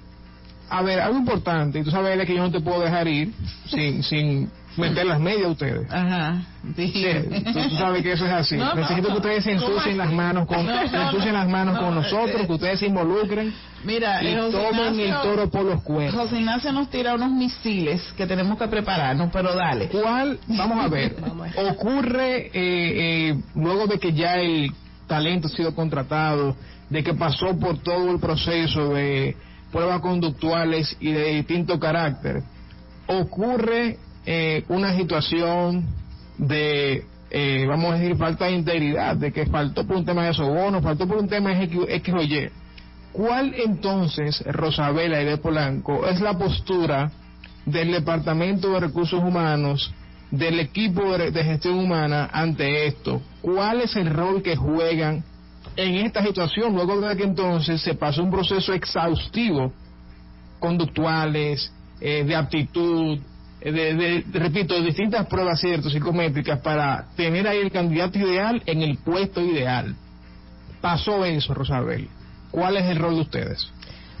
a 0.70 0.82
ver, 0.82 1.00
algo 1.00 1.18
importante, 1.18 1.80
y 1.80 1.82
tú 1.82 1.90
sabes 1.90 2.24
que 2.26 2.34
yo 2.34 2.42
no 2.42 2.50
te 2.50 2.60
puedo 2.60 2.80
dejar 2.80 3.08
ir 3.08 3.32
sin, 3.68 4.02
sin 4.04 4.50
meter 4.76 5.04
las 5.04 5.20
medias 5.20 5.46
a 5.46 5.48
ustedes. 5.48 5.92
Ajá. 5.92 6.42
Sí, 6.76 7.04
tú, 7.52 7.76
sabes 7.76 8.02
que 8.02 8.12
eso 8.12 8.24
es 8.26 8.32
así. 8.32 8.56
Necesito 8.56 9.08
que 9.08 9.16
ustedes 9.16 9.44
se 9.44 9.52
ensucien 9.52 9.98
las 9.98 10.12
manos 10.12 10.46
con, 10.46 10.68
ensucien 10.68 11.34
las 11.34 11.48
manos 11.48 11.78
con 11.78 11.94
nosotros, 11.94 12.46
que 12.46 12.52
ustedes 12.52 12.78
se 12.78 12.86
involucren. 12.86 13.52
Mira, 13.84 14.22
y 14.22 14.34
tomen 14.36 15.00
el 15.00 15.12
toro 15.22 15.50
por 15.50 15.64
los 15.64 15.82
cuernos. 15.82 16.14
José 16.14 16.38
Ignacio 16.38 16.72
nos 16.72 16.88
tira 16.88 17.14
unos 17.14 17.30
misiles 17.30 18.00
que 18.16 18.26
tenemos 18.26 18.58
que 18.58 18.68
prepararnos, 18.68 19.30
pero 19.32 19.54
dale. 19.54 19.88
¿Cuál? 19.88 20.38
Vamos 20.46 20.84
a 20.84 20.88
ver. 20.88 21.16
Ocurre 21.56 22.46
eh, 22.46 22.50
eh, 22.54 23.40
luego 23.54 23.86
de 23.86 23.98
que 23.98 24.12
ya 24.12 24.34
el 24.36 24.70
talento 25.06 25.48
ha 25.48 25.50
sido 25.50 25.74
contratado, 25.74 26.54
de 26.88 27.02
que 27.02 27.14
pasó 27.14 27.58
por 27.58 27.78
todo 27.78 28.10
el 28.12 28.20
proceso 28.20 28.90
de 28.90 29.36
pruebas 29.70 30.00
conductuales 30.00 30.96
y 31.00 31.12
de 31.12 31.34
distinto 31.34 31.78
carácter, 31.78 32.42
ocurre 33.06 33.98
eh, 34.26 34.64
una 34.68 34.96
situación 34.96 35.86
de, 36.38 37.04
eh, 37.30 37.64
vamos 37.68 37.92
a 37.92 37.98
decir, 37.98 38.16
falta 38.16 38.46
de 38.46 38.52
integridad, 38.52 39.16
de 39.16 39.32
que 39.32 39.46
faltó 39.46 39.86
por 39.86 39.96
un 39.96 40.04
tema 40.04 40.26
de 40.26 40.34
sobono, 40.34 40.82
faltó 40.82 41.06
por 41.06 41.18
un 41.18 41.28
tema 41.28 41.50
de 41.54 41.64
X, 41.64 42.14
o. 42.14 42.50
¿Cuál 43.12 43.54
entonces, 43.56 44.42
Rosabela 44.46 45.20
y 45.20 45.24
de 45.24 45.38
Polanco, 45.38 46.06
es 46.06 46.20
la 46.20 46.38
postura 46.38 47.10
del 47.66 47.92
Departamento 47.92 48.72
de 48.72 48.80
Recursos 48.80 49.22
Humanos, 49.22 49.92
del 50.30 50.60
equipo 50.60 51.18
de, 51.18 51.44
gestión 51.44 51.78
humana 51.78 52.30
ante 52.32 52.86
esto? 52.86 53.20
¿Cuál 53.42 53.80
es 53.80 53.96
el 53.96 54.10
rol 54.10 54.42
que 54.42 54.56
juegan 54.56 55.24
en 55.76 56.06
esta 56.06 56.24
situación 56.24 56.74
luego 56.74 57.00
de 57.00 57.16
que 57.16 57.24
entonces 57.24 57.80
se 57.80 57.94
pasó 57.94 58.22
un 58.22 58.30
proceso 58.30 58.72
exhaustivo, 58.72 59.72
conductuales, 60.58 61.72
eh, 62.00 62.24
de 62.24 62.34
aptitud, 62.36 63.18
de, 63.60 64.24
repito, 64.32 64.80
distintas 64.80 65.26
pruebas 65.26 65.60
ciertas 65.60 65.92
psicométricas 65.92 66.60
para 66.60 67.06
tener 67.14 67.46
ahí 67.46 67.58
el 67.58 67.70
candidato 67.70 68.18
ideal 68.18 68.62
en 68.64 68.82
el 68.82 68.96
puesto 68.98 69.42
ideal. 69.42 69.94
Pasó 70.80 71.24
eso, 71.24 71.52
Rosabel. 71.52 72.08
¿Cuál 72.50 72.78
es 72.78 72.86
el 72.86 72.98
rol 72.98 73.16
de 73.16 73.20
ustedes? 73.20 73.70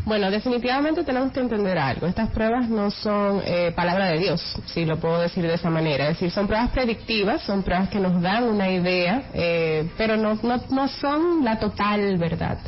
Bueno, 0.04 0.30
definitivamente 0.30 1.04
tenemos 1.04 1.30
que 1.32 1.40
entender 1.40 1.78
algo. 1.78 2.06
Estas 2.06 2.30
pruebas 2.30 2.68
no 2.68 2.90
son 2.90 3.42
eh, 3.44 3.72
palabra 3.76 4.06
de 4.06 4.18
Dios, 4.18 4.40
si 4.66 4.84
lo 4.84 4.98
puedo 4.98 5.20
decir 5.20 5.46
de 5.46 5.54
esa 5.54 5.70
manera. 5.70 6.04
Es 6.04 6.16
decir, 6.16 6.30
son 6.30 6.46
pruebas 6.46 6.70
predictivas, 6.70 7.42
son 7.42 7.62
pruebas 7.62 7.90
que 7.90 8.00
nos 8.00 8.20
dan 8.20 8.44
una 8.44 8.70
idea, 8.70 9.24
eh, 9.34 9.90
pero 9.96 10.16
no, 10.16 10.38
no, 10.42 10.60
no 10.70 10.88
son 10.88 11.44
la 11.44 11.58
total 11.58 12.16
verdad. 12.16 12.58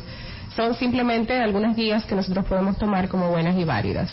Son 0.55 0.75
simplemente 0.75 1.35
algunas 1.37 1.75
guías 1.75 2.05
que 2.05 2.15
nosotros 2.15 2.45
podemos 2.45 2.77
tomar 2.77 3.09
como 3.09 3.29
buenas 3.29 3.57
y 3.57 3.63
válidas. 3.63 4.11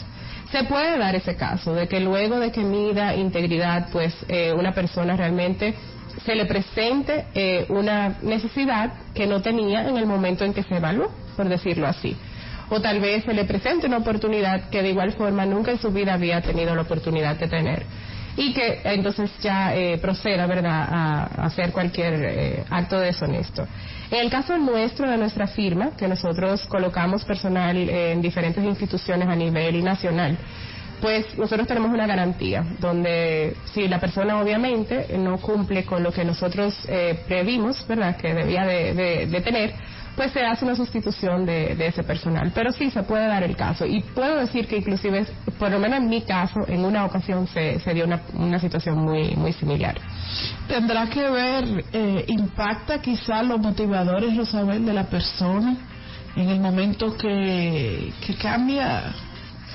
Se 0.50 0.64
puede 0.64 0.98
dar 0.98 1.14
ese 1.14 1.36
caso 1.36 1.74
de 1.74 1.86
que 1.86 2.00
luego 2.00 2.40
de 2.40 2.50
que 2.50 2.62
mida 2.62 3.14
integridad, 3.14 3.88
pues 3.92 4.14
eh, 4.28 4.52
una 4.52 4.72
persona 4.72 5.14
realmente 5.14 5.74
se 6.24 6.34
le 6.34 6.46
presente 6.46 7.26
eh, 7.34 7.66
una 7.68 8.16
necesidad 8.22 8.92
que 9.14 9.26
no 9.26 9.42
tenía 9.42 9.88
en 9.88 9.96
el 9.96 10.06
momento 10.06 10.44
en 10.44 10.52
que 10.52 10.62
se 10.62 10.76
evaluó, 10.76 11.10
por 11.36 11.48
decirlo 11.48 11.86
así. 11.86 12.16
O 12.70 12.80
tal 12.80 13.00
vez 13.00 13.24
se 13.24 13.34
le 13.34 13.44
presente 13.44 13.86
una 13.88 13.98
oportunidad 13.98 14.70
que 14.70 14.80
de 14.80 14.90
igual 14.90 15.12
forma 15.12 15.44
nunca 15.44 15.72
en 15.72 15.78
su 15.78 15.90
vida 15.90 16.14
había 16.14 16.40
tenido 16.40 16.74
la 16.74 16.82
oportunidad 16.82 17.36
de 17.36 17.48
tener. 17.48 17.82
Y 18.36 18.54
que 18.54 18.80
entonces 18.84 19.28
ya 19.42 19.74
eh, 19.74 19.98
proceda, 19.98 20.46
¿verdad?, 20.46 20.86
a, 20.88 21.24
hacer 21.46 21.72
cualquier 21.72 22.64
acto 22.70 23.00
deshonesto. 23.00 23.66
En 24.10 24.20
el 24.20 24.30
caso 24.30 24.56
nuestro, 24.56 25.10
de 25.10 25.18
nuestra 25.18 25.48
firma, 25.48 25.90
que 25.96 26.06
nosotros 26.06 26.64
colocamos 26.66 27.24
personal 27.24 27.76
en 27.76 28.22
diferentes 28.22 28.62
instituciones 28.62 29.26
a 29.28 29.34
nivel 29.34 29.82
nacional, 29.82 30.38
pues 31.00 31.36
nosotros 31.36 31.66
tenemos 31.66 31.90
una 31.92 32.06
garantía, 32.06 32.64
donde 32.78 33.56
si 33.72 33.88
la 33.88 33.98
persona 33.98 34.40
obviamente 34.40 35.06
no 35.18 35.38
cumple 35.38 35.84
con 35.84 36.02
lo 36.02 36.12
que 36.12 36.24
nosotros 36.24 36.78
eh, 36.88 37.18
previmos, 37.26 37.84
¿verdad?, 37.88 38.16
que 38.16 38.32
debía 38.32 38.64
de 38.64 39.40
tener, 39.42 39.74
pues 40.16 40.32
se 40.32 40.40
hace 40.44 40.64
una 40.64 40.76
sustitución 40.76 41.46
de, 41.46 41.86
ese 41.86 42.02
personal. 42.02 42.52
Pero 42.54 42.72
sí 42.72 42.90
se 42.90 43.02
puede 43.02 43.26
dar 43.26 43.42
el 43.42 43.56
caso. 43.56 43.86
Y 43.86 44.00
puedo 44.00 44.36
decir 44.36 44.66
que 44.66 44.78
inclusive, 44.78 45.26
por 45.58 45.70
lo 45.70 45.78
menos 45.78 45.98
en 45.98 46.08
mi 46.08 46.22
caso, 46.22 46.60
en 46.68 46.84
una 46.84 47.04
ocasión 47.04 47.46
se, 47.46 47.80
se 47.80 47.94
dio 47.94 48.04
una, 48.04 48.20
una 48.34 48.58
situación 48.58 48.98
muy, 48.98 49.34
muy 49.36 49.52
similar. 49.52 49.98
Tendrá 50.68 51.08
que 51.08 51.28
ver, 51.28 51.84
eh, 51.92 52.24
impacta 52.28 53.00
quizá 53.00 53.42
los 53.42 53.60
motivadores, 53.60 54.36
Rosabel, 54.36 54.84
de 54.84 54.92
la 54.92 55.04
persona 55.04 55.76
en 56.36 56.48
el 56.48 56.60
momento 56.60 57.16
que, 57.16 58.12
que 58.24 58.34
cambia 58.34 59.12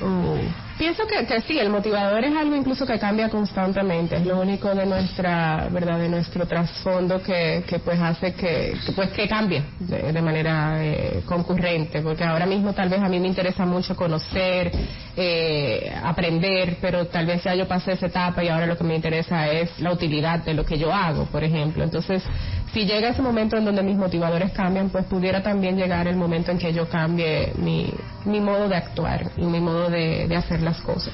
o 0.02 0.38
Pienso 0.78 1.08
que, 1.08 1.26
que, 1.26 1.40
sí, 1.42 1.58
el 1.58 1.70
motivador 1.70 2.22
es 2.26 2.36
algo 2.36 2.54
incluso 2.54 2.86
que 2.86 3.00
cambia 3.00 3.30
constantemente, 3.30 4.18
es 4.18 4.26
lo 4.26 4.42
único 4.42 4.76
de 4.76 4.86
nuestra, 4.86 5.70
verdad, 5.72 5.98
de 6.00 6.10
nuestro 6.10 6.46
trasfondo 6.46 7.24
que, 7.24 7.64
que 7.66 7.80
pues 7.80 7.98
hace 8.00 8.34
que, 8.34 8.76
pues 8.94 9.10
que 9.12 9.26
cambie 9.26 9.64
de, 9.80 10.22
manera 10.22 10.84
eh, 10.84 11.15
concurrente, 11.26 12.02
porque 12.02 12.24
ahora 12.24 12.46
mismo 12.46 12.74
tal 12.74 12.90
vez 12.90 13.02
a 13.02 13.10
mí 13.10 13.20
me 13.20 13.28
interesa 13.28 13.66
mucho 13.66 13.96
conocer, 13.96 14.72
eh, 15.18 15.94
aprender, 16.04 16.78
pero 16.82 17.08
tal 17.08 17.26
vez 17.26 17.44
ya 17.44 17.56
yo 17.56 17.68
pasé 17.68 17.94
esa 17.94 18.08
etapa 18.08 18.44
y 18.44 18.50
ahora 18.50 18.66
lo 18.66 18.78
que 18.78 18.84
me 18.84 18.96
interesa 18.96 19.48
es 19.48 19.80
la 19.80 19.92
utilidad 19.92 20.40
de 20.40 20.54
lo 20.54 20.66
que 20.66 20.78
yo 20.78 20.94
hago, 20.94 21.26
por 21.26 21.44
ejemplo. 21.44 21.84
Entonces, 21.84 22.24
si 22.74 22.86
llega 22.86 23.10
ese 23.10 23.22
momento 23.22 23.58
en 23.58 23.66
donde 23.66 23.82
mis 23.84 23.96
motivadores 23.96 24.52
cambian, 24.52 24.90
pues 24.90 25.06
pudiera 25.06 25.42
también 25.42 25.78
llegar 25.78 26.08
el 26.08 26.18
momento 26.18 26.52
en 26.52 26.58
que 26.58 26.74
yo 26.74 26.90
cambie 26.90 27.54
mi, 27.58 27.90
mi 28.26 28.42
modo 28.42 28.68
de 28.68 28.76
actuar 28.76 29.32
y 29.38 29.46
mi 29.46 29.60
modo 29.60 29.90
de, 29.90 30.34
hacer 30.36 30.62
las 30.62 30.82
cosas. 30.82 31.14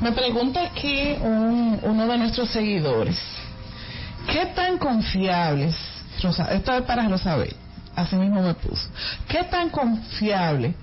Me 0.00 0.12
pregunta 0.12 0.62
aquí 0.62 1.16
uno 1.20 2.06
de 2.06 2.18
nuestros 2.18 2.48
seguidores, 2.50 3.20
¿qué 4.32 4.46
tan 4.54 4.78
confiables, 4.78 5.76
esto 6.16 6.72
es 6.72 6.82
para 6.82 7.08
Rosabel, 7.08 7.54
así 7.96 8.16
mismo 8.16 8.42
me 8.42 8.54
puso, 8.54 8.88
¿qué 9.28 9.44
tan 9.44 9.70
confiables 9.70 10.74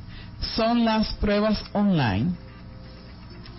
son 0.56 0.86
las 0.86 1.14
pruebas 1.16 1.64
online? 1.74 2.32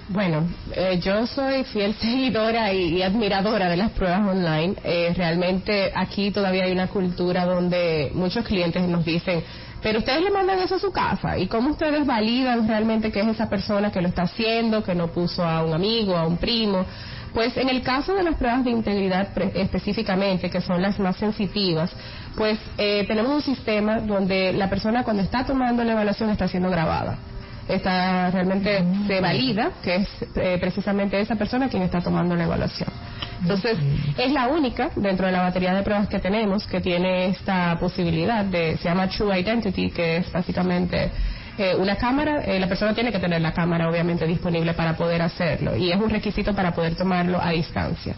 Bueno, 0.08 0.46
eh, 0.74 1.00
yo 1.02 1.26
soy 1.26 1.64
fiel 1.64 1.94
seguidora 1.94 2.72
y, 2.72 3.02
admiradora 3.02 3.68
de 3.68 3.76
las 3.76 3.92
pruebas 3.92 4.28
online. 4.28 4.74
Eh, 4.84 5.14
realmente 5.16 5.92
aquí 5.94 6.30
todavía 6.30 6.64
hay 6.64 6.72
una 6.72 6.88
cultura 6.88 7.46
donde 7.46 8.10
muchos 8.12 8.44
clientes 8.44 8.86
nos 8.88 9.04
dicen, 9.04 9.42
pero 9.80 10.00
ustedes 10.00 10.22
le 10.22 10.30
mandan 10.30 10.58
eso 10.58 10.74
a 10.74 10.78
su 10.78 10.92
casa. 10.92 11.38
¿Y 11.38 11.46
cómo 11.46 11.70
ustedes 11.70 12.04
validan 12.04 12.68
realmente 12.68 13.10
que 13.10 13.20
es 13.20 13.28
esa 13.28 13.48
persona 13.48 13.90
que 13.90 14.02
lo 14.02 14.08
está 14.08 14.22
haciendo, 14.22 14.82
que 14.82 14.94
no 14.94 15.08
puso 15.08 15.44
a 15.44 15.64
un 15.64 15.72
amigo, 15.72 16.16
a 16.16 16.26
un 16.26 16.36
primo? 16.36 16.84
Pues 17.34 17.56
en 17.56 17.68
el 17.68 17.82
caso 17.82 18.14
de 18.14 18.22
las 18.22 18.34
pruebas 18.36 18.64
de 18.64 18.70
integridad 18.70 19.28
específicamente, 19.54 20.50
que 20.50 20.60
son 20.60 20.82
las 20.82 20.98
más 20.98 21.16
sensitivas, 21.16 21.90
pues 22.36 22.58
eh, 22.76 23.04
tenemos 23.06 23.32
un 23.32 23.42
sistema 23.42 24.00
donde 24.00 24.52
la 24.52 24.68
persona 24.68 25.02
cuando 25.02 25.22
está 25.22 25.44
tomando 25.44 25.82
la 25.82 25.92
evaluación 25.92 26.30
está 26.30 26.46
siendo 26.48 26.70
grabada. 26.70 27.18
Está 27.68 28.30
realmente 28.30 28.84
se 29.06 29.20
valida 29.20 29.70
que 29.82 29.96
es 29.96 30.08
eh, 30.34 30.58
precisamente 30.60 31.18
esa 31.20 31.36
persona 31.36 31.68
quien 31.68 31.82
está 31.82 32.00
tomando 32.00 32.34
la 32.36 32.44
evaluación. 32.44 32.90
Entonces, 33.40 33.76
es 34.18 34.32
la 34.32 34.48
única 34.48 34.90
dentro 34.94 35.26
de 35.26 35.32
la 35.32 35.42
batería 35.42 35.74
de 35.74 35.82
pruebas 35.82 36.08
que 36.08 36.20
tenemos 36.20 36.66
que 36.66 36.80
tiene 36.80 37.26
esta 37.26 37.76
posibilidad 37.78 38.44
de, 38.44 38.76
se 38.76 38.84
llama 38.84 39.08
True 39.08 39.38
Identity, 39.40 39.90
que 39.90 40.18
es 40.18 40.30
básicamente 40.30 41.10
eh, 41.58 41.74
una 41.76 41.96
cámara, 41.96 42.42
eh, 42.44 42.58
la 42.58 42.66
persona 42.66 42.94
tiene 42.94 43.12
que 43.12 43.18
tener 43.18 43.40
la 43.40 43.52
cámara 43.52 43.88
obviamente 43.88 44.26
disponible 44.26 44.74
para 44.74 44.96
poder 44.96 45.20
hacerlo 45.22 45.76
y 45.76 45.92
es 45.92 45.96
un 45.96 46.08
requisito 46.08 46.54
para 46.54 46.72
poder 46.72 46.94
tomarlo 46.94 47.40
a 47.40 47.50
distancia. 47.50 48.14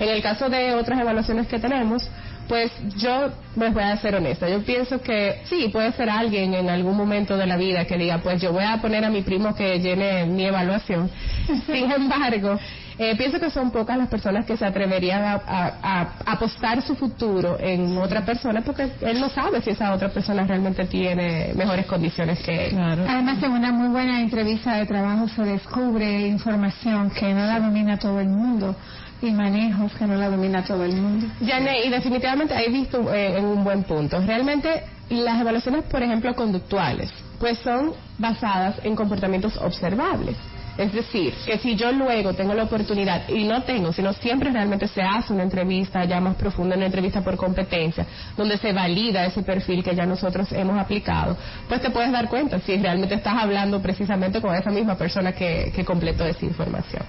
En 0.00 0.08
el 0.08 0.22
caso 0.22 0.48
de 0.48 0.74
otras 0.74 0.98
evaluaciones 1.00 1.46
que 1.46 1.60
tenemos, 1.60 2.10
pues 2.48 2.72
yo 2.96 3.30
les 3.56 3.72
voy 3.72 3.82
a 3.82 3.96
ser 3.98 4.16
honesta. 4.16 4.48
Yo 4.48 4.62
pienso 4.64 5.00
que 5.00 5.42
sí, 5.44 5.68
puede 5.72 5.92
ser 5.92 6.10
alguien 6.10 6.54
en 6.54 6.68
algún 6.68 6.96
momento 6.96 7.36
de 7.36 7.46
la 7.46 7.56
vida 7.56 7.84
que 7.84 7.96
diga, 7.96 8.18
pues 8.18 8.42
yo 8.42 8.52
voy 8.52 8.64
a 8.64 8.78
poner 8.78 9.04
a 9.04 9.10
mi 9.10 9.22
primo 9.22 9.54
que 9.54 9.78
llene 9.78 10.26
mi 10.26 10.44
evaluación. 10.44 11.10
Sin 11.66 11.90
embargo, 11.90 12.58
eh, 12.98 13.16
pienso 13.16 13.40
que 13.40 13.50
son 13.50 13.70
pocas 13.70 13.96
las 13.96 14.08
personas 14.08 14.44
que 14.44 14.56
se 14.56 14.64
atreverían 14.64 15.22
a, 15.24 16.12
apostar 16.26 16.82
su 16.82 16.94
futuro 16.94 17.56
en 17.60 17.96
otra 17.98 18.24
persona 18.24 18.62
porque 18.62 18.90
él 19.00 19.20
no 19.20 19.28
sabe 19.28 19.60
si 19.62 19.70
esa 19.70 19.92
otra 19.92 20.08
persona 20.08 20.44
realmente 20.44 20.84
tiene 20.86 21.52
mejores 21.54 21.86
condiciones 21.86 22.38
que 22.40 22.68
él. 22.68 22.78
Además, 22.78 23.42
en 23.42 23.52
una 23.52 23.72
muy 23.72 23.88
buena 23.88 24.20
entrevista 24.20 24.76
de 24.76 24.86
trabajo 24.86 25.28
se 25.28 25.42
descubre 25.42 26.26
información 26.26 27.10
que 27.10 27.32
no 27.32 27.46
la 27.46 27.60
domina 27.60 27.98
todo 27.98 28.20
el 28.20 28.28
mundo 28.28 28.76
y 29.22 29.30
manejos 29.30 29.92
que 29.92 30.06
no 30.06 30.16
la 30.16 30.28
domina 30.28 30.64
todo 30.64 30.84
el 30.84 30.96
mundo. 30.96 31.26
Y 31.40 31.88
definitivamente 31.90 32.54
he 32.54 32.70
visto 32.70 33.12
eh, 33.14 33.38
en 33.38 33.44
un 33.44 33.64
buen 33.64 33.84
punto. 33.84 34.20
Realmente 34.20 34.82
Las 35.10 35.40
evaluaciones, 35.40 35.84
por 35.84 36.02
ejemplo, 36.02 36.34
conductuales, 36.34 37.10
pues 37.38 37.58
son 37.58 37.92
basadas 38.18 38.76
en 38.82 38.96
comportamientos 38.96 39.56
observables. 39.58 40.36
Es 40.76 40.92
decir, 40.92 41.34
que 41.44 41.58
si 41.58 41.76
yo 41.76 41.92
luego 41.92 42.32
tengo 42.32 42.54
la 42.54 42.64
oportunidad, 42.64 43.28
y 43.28 43.44
no 43.44 43.62
tengo, 43.62 43.92
sino 43.92 44.12
siempre 44.14 44.50
realmente 44.50 44.88
se 44.88 45.02
hace 45.02 45.32
una 45.32 45.42
entrevista 45.42 46.04
ya 46.04 46.20
más 46.20 46.34
profunda, 46.36 46.76
una 46.76 46.86
entrevista 46.86 47.22
por 47.22 47.36
competencia, 47.36 48.06
donde 48.36 48.56
se 48.56 48.72
valida 48.72 49.26
ese 49.26 49.42
perfil 49.42 49.84
que 49.84 49.94
ya 49.94 50.06
nosotros 50.06 50.50
hemos 50.52 50.78
aplicado, 50.78 51.36
pues 51.68 51.82
te 51.82 51.90
puedes 51.90 52.10
dar 52.10 52.28
cuenta 52.28 52.58
si 52.60 52.76
realmente 52.78 53.16
estás 53.16 53.34
hablando 53.42 53.82
precisamente 53.82 54.40
con 54.40 54.54
esa 54.54 54.70
misma 54.70 54.96
persona 54.96 55.32
que, 55.32 55.82
completó 55.84 56.24
esa 56.24 56.44
información. 56.46 57.02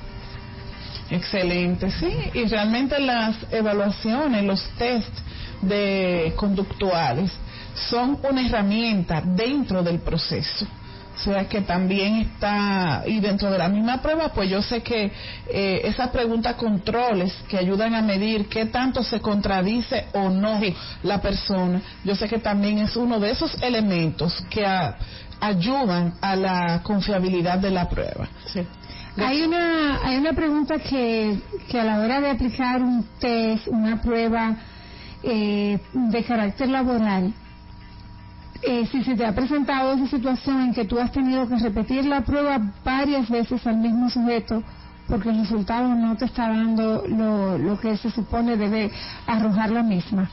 Excelente, 1.09 1.91
sí, 1.91 2.11
y 2.33 2.45
realmente 2.45 2.99
las 2.99 3.35
evaluaciones, 3.51 4.43
los 4.43 4.67
test 4.77 5.15
de 5.61 6.33
conductuales 6.35 7.31
son 7.75 8.19
una 8.23 8.45
herramienta 8.45 9.21
dentro 9.21 9.83
del 9.83 9.99
proceso. 9.99 10.65
O 11.15 11.19
sea 11.19 11.47
que 11.47 11.61
también 11.61 12.15
está, 12.15 13.03
y 13.05 13.19
dentro 13.19 13.51
de 13.51 13.57
la 13.57 13.69
misma 13.69 14.01
prueba, 14.01 14.29
pues 14.29 14.49
yo 14.49 14.61
sé 14.61 14.81
que 14.81 15.11
eh, 15.47 15.81
esas 15.83 16.09
preguntas 16.09 16.55
controles 16.55 17.33
que 17.47 17.57
ayudan 17.57 17.93
a 17.93 18.01
medir 18.01 18.47
qué 18.47 18.65
tanto 18.65 19.03
se 19.03 19.19
contradice 19.19 20.07
o 20.13 20.29
no 20.29 20.59
la 21.03 21.21
persona, 21.21 21.81
yo 22.03 22.15
sé 22.15 22.27
que 22.27 22.39
también 22.39 22.79
es 22.79 22.95
uno 22.95 23.19
de 23.19 23.31
esos 23.31 23.55
elementos 23.61 24.43
que 24.49 24.65
ayudan 25.39 26.13
a 26.21 26.35
la 26.35 26.81
confiabilidad 26.83 27.59
de 27.59 27.69
la 27.69 27.89
prueba. 27.89 28.27
Sí. 28.45 28.65
Hay 29.17 29.41
una, 29.43 29.99
hay 30.03 30.17
una 30.17 30.33
pregunta 30.33 30.79
que, 30.79 31.37
que 31.69 31.79
a 31.79 31.83
la 31.83 31.99
hora 31.99 32.19
de 32.19 32.31
aplicar 32.31 32.81
un 32.81 33.05
test, 33.19 33.67
una 33.67 34.01
prueba 34.01 34.55
eh, 35.21 35.79
de 35.93 36.23
carácter 36.23 36.69
laboral, 36.69 37.33
eh, 38.65 38.87
si 38.91 39.03
se 39.03 39.15
te 39.15 39.25
ha 39.25 39.33
presentado 39.33 39.93
esa 39.93 40.07
situación 40.07 40.61
en 40.61 40.73
que 40.73 40.85
tú 40.85 40.99
has 40.99 41.11
tenido 41.11 41.47
que 41.47 41.57
repetir 41.57 42.05
la 42.05 42.21
prueba 42.21 42.59
varias 42.83 43.29
veces 43.29 43.65
al 43.67 43.77
mismo 43.77 44.09
sujeto 44.09 44.63
porque 45.07 45.29
el 45.29 45.39
resultado 45.39 45.89
no 45.95 46.15
te 46.15 46.25
está 46.25 46.47
dando 46.47 47.03
lo, 47.07 47.57
lo 47.57 47.79
que 47.79 47.97
se 47.97 48.09
supone 48.09 48.55
debe 48.55 48.89
arrojar 49.27 49.71
la 49.71 49.83
misma. 49.83 50.29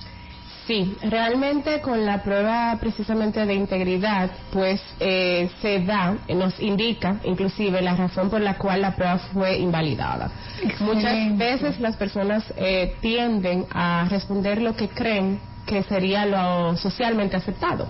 Sí, 0.67 0.97
realmente 1.03 1.81
con 1.81 2.07
la 2.07 2.23
prueba 2.23 2.77
precisamente 2.79 3.45
de 3.45 3.55
integridad, 3.55 4.31
pues 4.53 4.81
eh, 5.01 5.51
se 5.61 5.81
da, 5.81 6.17
nos 6.29 6.61
indica 6.61 7.17
inclusive 7.25 7.83
la 7.83 7.97
razón 7.97 8.31
por 8.31 8.41
la 8.41 8.57
cual 8.57 8.83
la 8.83 8.95
prueba 8.95 9.19
fue 9.19 9.59
invalidada. 9.59 10.31
Muchas 10.79 11.37
veces 11.37 11.81
las 11.81 11.97
personas 11.97 12.45
eh, 12.57 12.95
tienden 13.01 13.67
a 13.73 14.07
responder 14.09 14.63
lo 14.63 14.77
que 14.77 14.89
creen 14.89 15.41
que 15.67 15.83
sería 15.83 16.25
lo 16.25 16.77
socialmente 16.77 17.37
aceptado. 17.37 17.89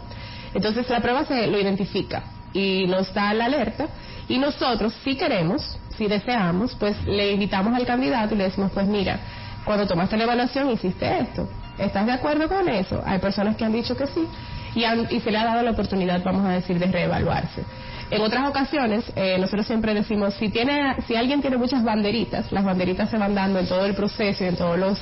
Entonces 0.55 0.89
la 0.89 1.01
prueba 1.01 1.25
se 1.25 1.47
lo 1.47 1.59
identifica 1.59 2.23
y 2.53 2.87
nos 2.87 3.13
da 3.15 3.33
la 3.35 3.47
alerta 3.47 3.89
y 4.29 4.39
nosotros 4.39 4.95
si 5.05 5.17
queremos, 5.17 5.79
si 5.97 6.07
deseamos, 6.07 6.75
pues 6.77 6.97
le 7.07 7.33
invitamos 7.33 7.75
al 7.75 7.87
candidato 7.87 8.35
y 8.35 8.39
le 8.39 8.45
decimos 8.45 8.71
pues 8.73 8.87
mira, 8.87 9.21
cuando 9.65 9.87
tomaste 9.87 10.17
la 10.17 10.25
evaluación 10.25 10.71
hiciste 10.71 11.21
esto, 11.21 11.49
¿estás 11.79 12.07
de 12.07 12.13
acuerdo 12.13 12.49
con 12.49 12.69
eso? 12.69 13.03
Hay 13.05 13.19
personas 13.19 13.57
que 13.57 13.65
han 13.65 13.73
dicho 13.73 13.97
que 13.97 14.07
sí 14.07 14.27
y, 14.75 14.85
y 15.15 15.21
se 15.21 15.31
le 15.31 15.39
ha 15.39 15.45
dado 15.45 15.63
la 15.63 15.71
oportunidad, 15.71 16.23
vamos 16.25 16.47
a 16.47 16.51
decir, 16.51 16.79
de 16.79 16.87
reevaluarse. 16.87 17.63
En 18.11 18.23
otras 18.23 18.49
ocasiones, 18.49 19.05
eh, 19.15 19.37
nosotros 19.39 19.67
siempre 19.67 19.95
decimos, 19.95 20.35
si, 20.35 20.49
tiene, 20.49 20.97
si 21.07 21.15
alguien 21.15 21.41
tiene 21.41 21.57
muchas 21.57 21.85
banderitas, 21.85 22.51
las 22.51 22.65
banderitas 22.65 23.09
se 23.09 23.19
van 23.19 23.35
dando 23.37 23.61
en 23.61 23.69
todo 23.69 23.87
el 23.87 23.95
proceso 23.95 24.43
y 24.43 24.49
en 24.49 24.57
todos 24.57 24.77
los 24.77 24.99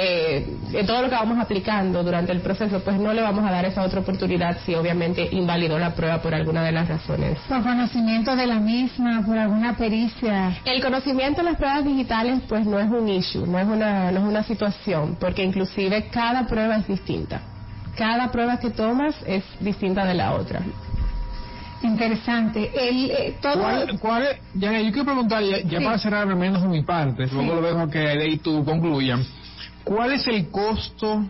eh, 0.00 0.56
en 0.72 0.86
todo 0.86 1.02
lo 1.02 1.08
que 1.08 1.14
vamos 1.14 1.38
aplicando 1.38 2.02
durante 2.04 2.32
el 2.32 2.40
proceso, 2.40 2.80
pues 2.80 2.98
no 2.98 3.12
le 3.12 3.20
vamos 3.22 3.44
a 3.44 3.50
dar 3.50 3.64
esa 3.64 3.82
otra 3.82 4.00
oportunidad 4.00 4.58
si 4.64 4.74
obviamente 4.74 5.28
invalidó 5.32 5.78
la 5.78 5.94
prueba 5.94 6.22
por 6.22 6.34
alguna 6.34 6.62
de 6.62 6.72
las 6.72 6.88
razones. 6.88 7.38
Por 7.48 7.62
conocimiento 7.62 8.36
de 8.36 8.46
la 8.46 8.60
misma, 8.60 9.22
por 9.26 9.36
alguna 9.36 9.76
pericia. 9.76 10.58
El 10.64 10.80
conocimiento 10.82 11.42
de 11.42 11.50
las 11.50 11.56
pruebas 11.56 11.84
digitales, 11.84 12.40
pues 12.48 12.64
no 12.64 12.78
es 12.78 12.88
un 12.88 13.08
issue, 13.08 13.46
no 13.46 13.58
es 13.58 13.66
una, 13.66 14.12
no 14.12 14.20
es 14.20 14.24
una 14.24 14.42
situación, 14.44 15.16
porque 15.18 15.42
inclusive 15.42 16.08
cada 16.10 16.46
prueba 16.46 16.76
es 16.76 16.86
distinta. 16.86 17.40
Cada 17.96 18.30
prueba 18.30 18.58
que 18.58 18.70
tomas 18.70 19.16
es 19.26 19.42
distinta 19.58 20.04
de 20.04 20.14
la 20.14 20.34
otra. 20.34 20.60
Interesante. 21.82 22.70
El, 22.74 23.10
eh, 23.10 23.36
todo... 23.40 23.62
¿Cuál, 24.00 24.36
ya, 24.54 24.72
yo 24.80 24.92
quiero 24.92 25.04
preguntar, 25.04 25.42
ya, 25.42 25.80
para 25.80 25.98
cerrar 25.98 26.28
al 26.28 26.36
menos 26.36 26.62
de 26.62 26.68
mi 26.68 26.82
parte, 26.82 27.26
luego 27.26 27.54
lo 27.56 27.62
dejo 27.62 27.88
que 27.88 27.98
de 27.98 28.22
ahí 28.22 28.36
tú 28.38 28.64
concluyan. 28.64 29.24
¿Cuál 29.88 30.12
es 30.12 30.26
el 30.26 30.50
costo 30.50 31.24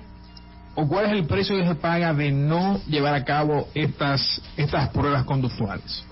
o 0.74 0.88
cuál 0.88 1.06
es 1.06 1.12
el 1.12 1.26
precio 1.28 1.56
que 1.56 1.64
se 1.64 1.76
paga 1.76 2.12
de 2.12 2.32
no 2.32 2.80
llevar 2.88 3.14
a 3.14 3.24
cabo 3.24 3.68
estas, 3.72 4.42
estas 4.56 4.88
pruebas 4.88 5.22
conductuales? 5.22 6.04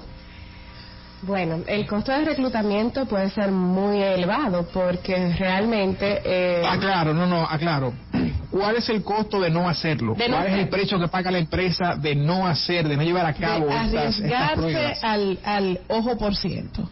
Bueno, 1.22 1.64
el 1.66 1.88
costo 1.88 2.12
de 2.12 2.24
reclutamiento 2.24 3.04
puede 3.06 3.30
ser 3.30 3.50
muy 3.50 4.00
elevado 4.00 4.68
porque 4.72 5.34
realmente... 5.36 6.22
Eh... 6.24 6.64
Aclaro, 6.64 7.12
no, 7.12 7.26
no, 7.26 7.42
aclaro. 7.42 7.92
¿Cuál 8.48 8.76
es 8.76 8.88
el 8.90 9.02
costo 9.02 9.40
de 9.40 9.50
no 9.50 9.68
hacerlo? 9.68 10.14
¿Cuál 10.14 10.46
es 10.46 10.52
el 10.60 10.68
precio 10.68 11.00
que 11.00 11.08
paga 11.08 11.32
la 11.32 11.38
empresa 11.38 11.96
de 11.96 12.14
no 12.14 12.46
hacer, 12.46 12.86
de 12.86 12.96
no 12.96 13.02
llevar 13.02 13.26
a 13.26 13.34
cabo 13.34 13.68
estas, 13.68 14.20
estas, 14.20 14.52
pruebas? 14.52 15.02
al, 15.02 15.40
al 15.44 15.80
ojo 15.88 16.16
por 16.16 16.36
ciento 16.36 16.88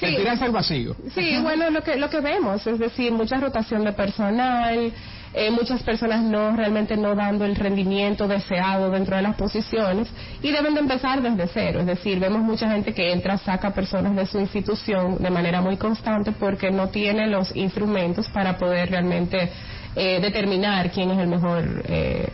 sí. 0.00 0.16
al 0.26 0.50
vacío. 0.50 0.96
Sí, 1.14 1.38
bueno, 1.42 1.70
lo 1.70 1.82
que, 1.82 1.96
lo 1.96 2.08
que 2.10 2.20
vemos, 2.20 2.66
es 2.66 2.78
decir, 2.78 3.12
mucha 3.12 3.36
rotación 3.38 3.84
de 3.84 3.92
personal, 3.92 4.92
eh, 5.34 5.50
muchas 5.50 5.82
personas 5.82 6.22
no 6.22 6.54
realmente 6.54 6.96
no 6.96 7.14
dando 7.14 7.46
el 7.46 7.56
rendimiento 7.56 8.28
deseado 8.28 8.90
dentro 8.90 9.16
de 9.16 9.22
las 9.22 9.34
posiciones 9.36 10.08
y 10.42 10.50
deben 10.50 10.74
de 10.74 10.80
empezar 10.80 11.22
desde 11.22 11.46
cero. 11.48 11.80
Es 11.80 11.86
decir, 11.86 12.20
vemos 12.20 12.42
mucha 12.42 12.70
gente 12.70 12.92
que 12.92 13.12
entra, 13.12 13.38
saca 13.38 13.70
personas 13.70 14.14
de 14.14 14.26
su 14.26 14.38
institución 14.38 15.16
de 15.18 15.30
manera 15.30 15.62
muy 15.62 15.78
constante 15.78 16.32
porque 16.32 16.70
no 16.70 16.88
tiene 16.88 17.26
los 17.28 17.54
instrumentos 17.56 18.28
para 18.28 18.58
poder 18.58 18.90
realmente 18.90 19.50
eh, 19.96 20.20
determinar 20.20 20.90
quién 20.90 21.10
es 21.10 21.18
el 21.18 21.28
mejor, 21.28 21.82
eh, 21.88 22.28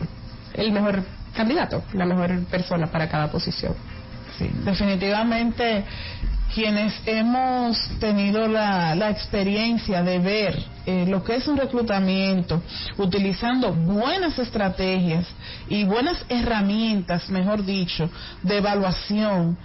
el 0.55 0.71
mejor 0.73 1.03
candidato, 1.33 1.83
la 1.93 2.05
mejor 2.05 2.43
persona 2.45 2.87
para 2.87 3.07
cada 3.07 3.31
posición. 3.31 3.75
Sí, 4.37 4.49
definitivamente 4.63 5.83
quienes 6.53 6.99
hemos 7.05 7.77
tenido 7.99 8.47
la, 8.47 9.09
experiencia 9.09 10.01
de 10.01 10.19
ver 10.19 10.65
eh, 10.85 11.05
lo 11.07 11.23
que 11.23 11.35
es 11.35 11.47
un 11.47 11.57
reclutamiento, 11.57 12.61
utilizando 12.97 13.73
buenas 13.73 14.37
estrategias 14.39 15.27
y 15.67 15.83
buenas 15.83 16.25
herramientas, 16.29 17.29
mejor 17.29 17.63
dicho, 17.63 18.09
de 18.41 18.57
evaluación, 18.57 19.57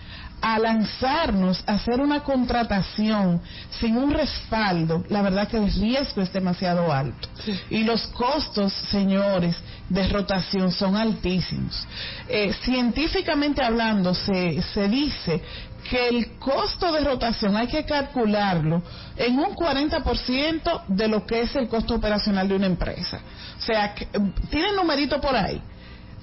a 0.47 0.59
lanzarnos 0.59 1.65
a 1.67 1.73
hacer 1.73 2.01
una 2.01 2.21
contratación 2.23 3.41
sin 3.81 3.97
un 3.97 4.13
respaldo, 4.13 5.03
la 5.09 5.23
verdad 5.23 5.49
que 5.49 5.57
el 5.57 5.73
riesgo 5.73 6.21
es 6.21 6.31
demasiado 6.35 6.93
alto. 6.93 7.31
Y 7.71 7.83
los 7.83 8.07
costos, 8.09 8.71
señores, 8.91 9.57
de 9.89 10.07
rotación 10.07 10.71
son 10.71 10.97
altísimos. 10.97 11.87
Eh, 12.29 12.53
científicamente 12.61 13.65
hablando, 13.65 14.13
se, 14.15 14.61
se 14.75 14.87
dice 14.87 15.41
que 15.89 16.09
el 16.09 16.39
costo 16.39 16.93
de 16.93 17.01
rotación 17.01 17.57
hay 17.57 17.69
que 17.69 17.87
calcularlo 17.87 18.83
en 19.17 19.39
un 19.39 19.55
40% 19.55 20.83
de 20.89 21.09
lo 21.09 21.25
que 21.25 21.41
es 21.41 21.57
el 21.57 21.69
costo 21.69 21.95
operacional 21.95 22.47
de 22.47 22.57
una 22.57 22.67
empresa. 22.67 23.19
O 23.57 23.63
sea, 23.63 23.95
que, 23.95 24.09
tiene 24.51 24.73
numerito 24.77 25.19
por 25.23 25.35
ahí. 25.35 25.63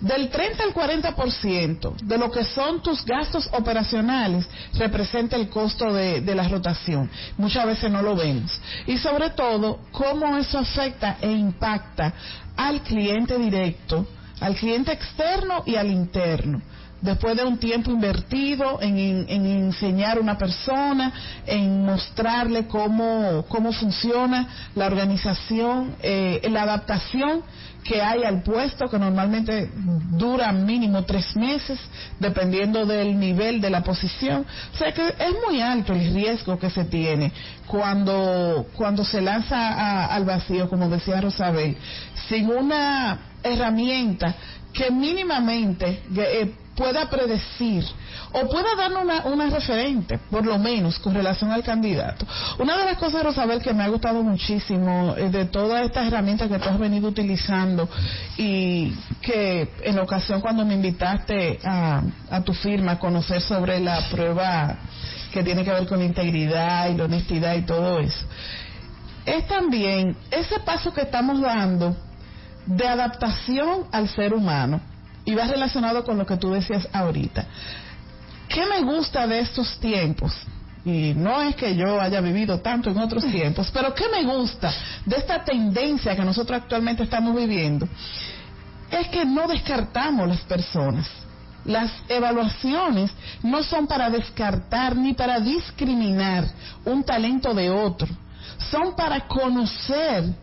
Del 0.02 0.30
30 0.30 0.64
al 0.64 0.74
40% 0.74 1.96
de 2.02 2.18
lo 2.18 2.32
que 2.32 2.44
son 2.44 2.82
tus 2.82 3.06
gastos 3.06 3.48
operacionales 3.54 4.48
representa 4.74 5.36
el 5.36 5.48
costo 5.48 5.94
de, 5.94 6.22
de, 6.22 6.36
la 6.36 6.48
rotación. 6.48 7.10
Muchas 7.38 7.68
veces 7.68 7.92
no 7.92 8.02
lo 8.02 8.16
vemos. 8.16 8.60
Y 8.88 8.98
sobre 8.98 9.30
todo, 9.30 9.80
cómo 9.92 10.36
eso 10.38 10.58
afecta 10.58 11.18
e 11.22 11.32
impacta 11.32 12.14
al 12.58 12.82
cliente 12.82 13.38
directo, 13.38 14.08
al 14.40 14.56
cliente 14.56 14.92
externo 14.92 15.62
y 15.68 15.76
al 15.76 15.92
interno 15.92 16.62
después 17.02 17.36
de 17.36 17.44
un 17.44 17.58
tiempo 17.58 17.92
invertido 17.92 18.80
en, 18.82 18.98
enseñar 19.28 20.18
a 20.18 20.22
una 20.22 20.38
persona, 20.38 21.12
en 21.46 21.86
mostrarle 21.86 22.68
cómo, 22.68 23.46
cómo 23.48 23.72
funciona 23.74 24.48
la 24.76 24.86
organización, 24.86 25.96
eh, 26.02 26.48
la 26.52 26.64
adaptación 26.64 27.44
que 27.84 28.02
hay 28.02 28.24
al 28.24 28.44
puesto, 28.44 28.90
que 28.90 29.00
normalmente 29.00 29.72
dura 30.12 30.52
mínimo 30.52 31.04
tres 31.04 31.36
meses, 31.36 31.80
dependiendo 32.20 32.86
del 32.86 33.20
nivel 33.20 33.60
de 33.60 33.70
la 33.70 33.84
posición. 33.84 34.46
O 34.74 34.78
sea 34.78 34.94
que 34.94 35.08
es 35.08 35.36
muy 35.48 35.62
alto 35.62 35.94
el 35.94 36.14
riesgo 36.14 36.60
que 36.60 36.70
se 36.70 36.86
tiene 36.86 37.32
cuando, 37.66 38.68
cuando 38.76 39.04
se 39.04 39.22
lanza 39.22 40.06
al 40.06 40.26
vacío, 40.26 40.70
como 40.70 40.90
decía 40.90 41.22
Rosabel, 41.22 41.76
sin 42.30 42.50
una 42.50 43.20
herramienta 43.44 44.36
que 44.74 44.92
mínimamente 44.92 46.04
eh, 46.16 46.54
pueda 46.76 47.10
predecir 47.10 47.86
o 48.32 48.48
pueda 48.48 48.76
darnos 48.76 49.04
una, 49.04 49.26
una 49.26 49.50
referente, 49.50 50.18
por 50.30 50.46
lo 50.46 50.58
menos, 50.58 51.00
con 51.00 51.14
relación 51.14 51.52
al 51.52 51.64
candidato. 51.64 52.26
Una 52.60 52.78
de 52.78 52.86
las 52.86 52.98
cosas, 52.98 53.24
Rosabel, 53.24 53.62
que 53.62 53.74
me 53.74 53.84
ha 53.84 53.90
gustado 53.90 54.24
muchísimo 54.24 55.16
eh, 55.18 55.30
de 55.30 55.46
todas 55.46 55.86
estas 55.86 56.08
herramientas 56.08 56.50
que 56.50 56.60
tú 56.60 56.70
has 56.70 56.80
venido 56.80 57.10
utilizando 57.10 57.90
y 58.38 58.94
que 59.22 59.70
en 59.84 60.00
ocasión 60.00 60.42
cuando 60.42 60.66
me 60.66 60.76
invitaste 60.76 61.60
a, 61.64 62.02
a 62.30 62.42
tu 62.42 62.54
firma 62.54 62.94
a 62.94 63.00
conocer 63.00 63.42
sobre 63.42 63.80
la 63.80 64.10
prueba 64.10 64.78
que 65.34 65.44
tiene 65.44 65.64
que 65.64 65.72
ver 65.72 65.88
con 65.88 66.00
la 66.00 66.06
integridad 66.06 66.90
y 66.90 66.96
la 66.96 67.06
honestidad 67.06 67.56
y 67.56 67.62
todo 67.64 68.00
eso, 68.00 68.26
es 69.26 69.48
también 69.48 70.16
ese 70.30 70.60
paso 70.60 70.94
que 70.94 71.02
estamos 71.02 71.42
dando 71.42 71.96
de 72.66 72.88
adaptación 72.88 73.86
al 73.92 74.08
ser 74.10 74.34
humano 74.34 74.82
y 75.26 75.36
va 75.36 75.46
relacionado 75.46 76.04
con 76.04 76.18
lo 76.18 76.26
que 76.26 76.38
tú 76.38 76.52
decías 76.52 76.88
ahorita. 76.92 77.46
¿Qué 78.48 78.66
me 78.66 78.82
gusta 78.82 79.28
de 79.28 79.40
estos 79.40 79.80
tiempos? 79.80 80.34
Y 80.84 81.14
no 81.16 81.42
es 81.42 81.56
que 81.56 81.76
yo 81.76 82.02
haya 82.02 82.22
vivido 82.22 82.60
tanto 82.60 82.90
en 82.90 82.98
otros 82.98 83.26
tiempos, 83.32 83.70
pero 83.72 83.94
¿qué 83.94 84.06
me 84.10 84.24
gusta 84.24 84.74
de 85.06 85.18
esta 85.18 85.44
tendencia 85.44 86.16
que 86.16 86.24
nosotros 86.24 86.62
actualmente 86.62 87.04
estamos 87.04 87.36
viviendo? 87.36 87.88
Es 88.90 89.08
que 89.08 89.26
no 89.26 89.48
descartamos 89.48 90.28
las 90.28 90.42
personas. 90.42 91.08
Las 91.64 91.92
evaluaciones 92.10 93.12
no 93.44 93.62
son 93.64 93.86
para 93.86 94.10
descartar 94.10 94.96
ni 94.96 95.14
para 95.14 95.40
discriminar 95.40 96.46
un 96.86 97.04
talento 97.04 97.54
de 97.54 97.70
otro, 97.70 98.08
son 98.72 98.96
para 98.96 99.28
conocer 99.28 100.34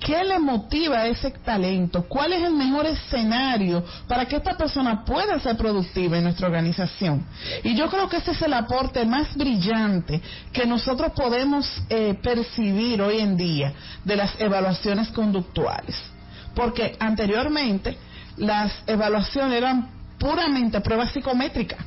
¿Qué 0.00 0.22
le 0.22 0.38
motiva 0.38 1.06
ese 1.06 1.30
talento? 1.30 2.04
¿Cuál 2.08 2.32
es 2.32 2.42
el 2.42 2.54
mejor 2.54 2.86
escenario 2.86 3.84
para 4.06 4.26
que 4.26 4.36
esta 4.36 4.56
persona 4.56 5.04
pueda 5.04 5.38
ser 5.40 5.56
productiva 5.56 6.18
en 6.18 6.24
nuestra 6.24 6.46
organización? 6.46 7.24
Y 7.64 7.74
yo 7.74 7.88
creo 7.88 8.08
que 8.08 8.18
ese 8.18 8.30
es 8.30 8.42
el 8.42 8.52
aporte 8.52 9.04
más 9.04 9.34
brillante 9.36 10.20
que 10.52 10.66
nosotros 10.66 11.12
podemos 11.12 11.66
eh, 11.88 12.16
percibir 12.22 13.02
hoy 13.02 13.18
en 13.18 13.36
día 13.36 13.72
de 14.04 14.16
las 14.16 14.40
evaluaciones 14.40 15.08
conductuales. 15.08 15.96
Porque 16.54 16.96
anteriormente 17.00 17.98
las 18.36 18.72
evaluaciones 18.86 19.58
eran 19.58 19.90
puramente 20.18 20.80
pruebas 20.80 21.12
psicométricas 21.12 21.78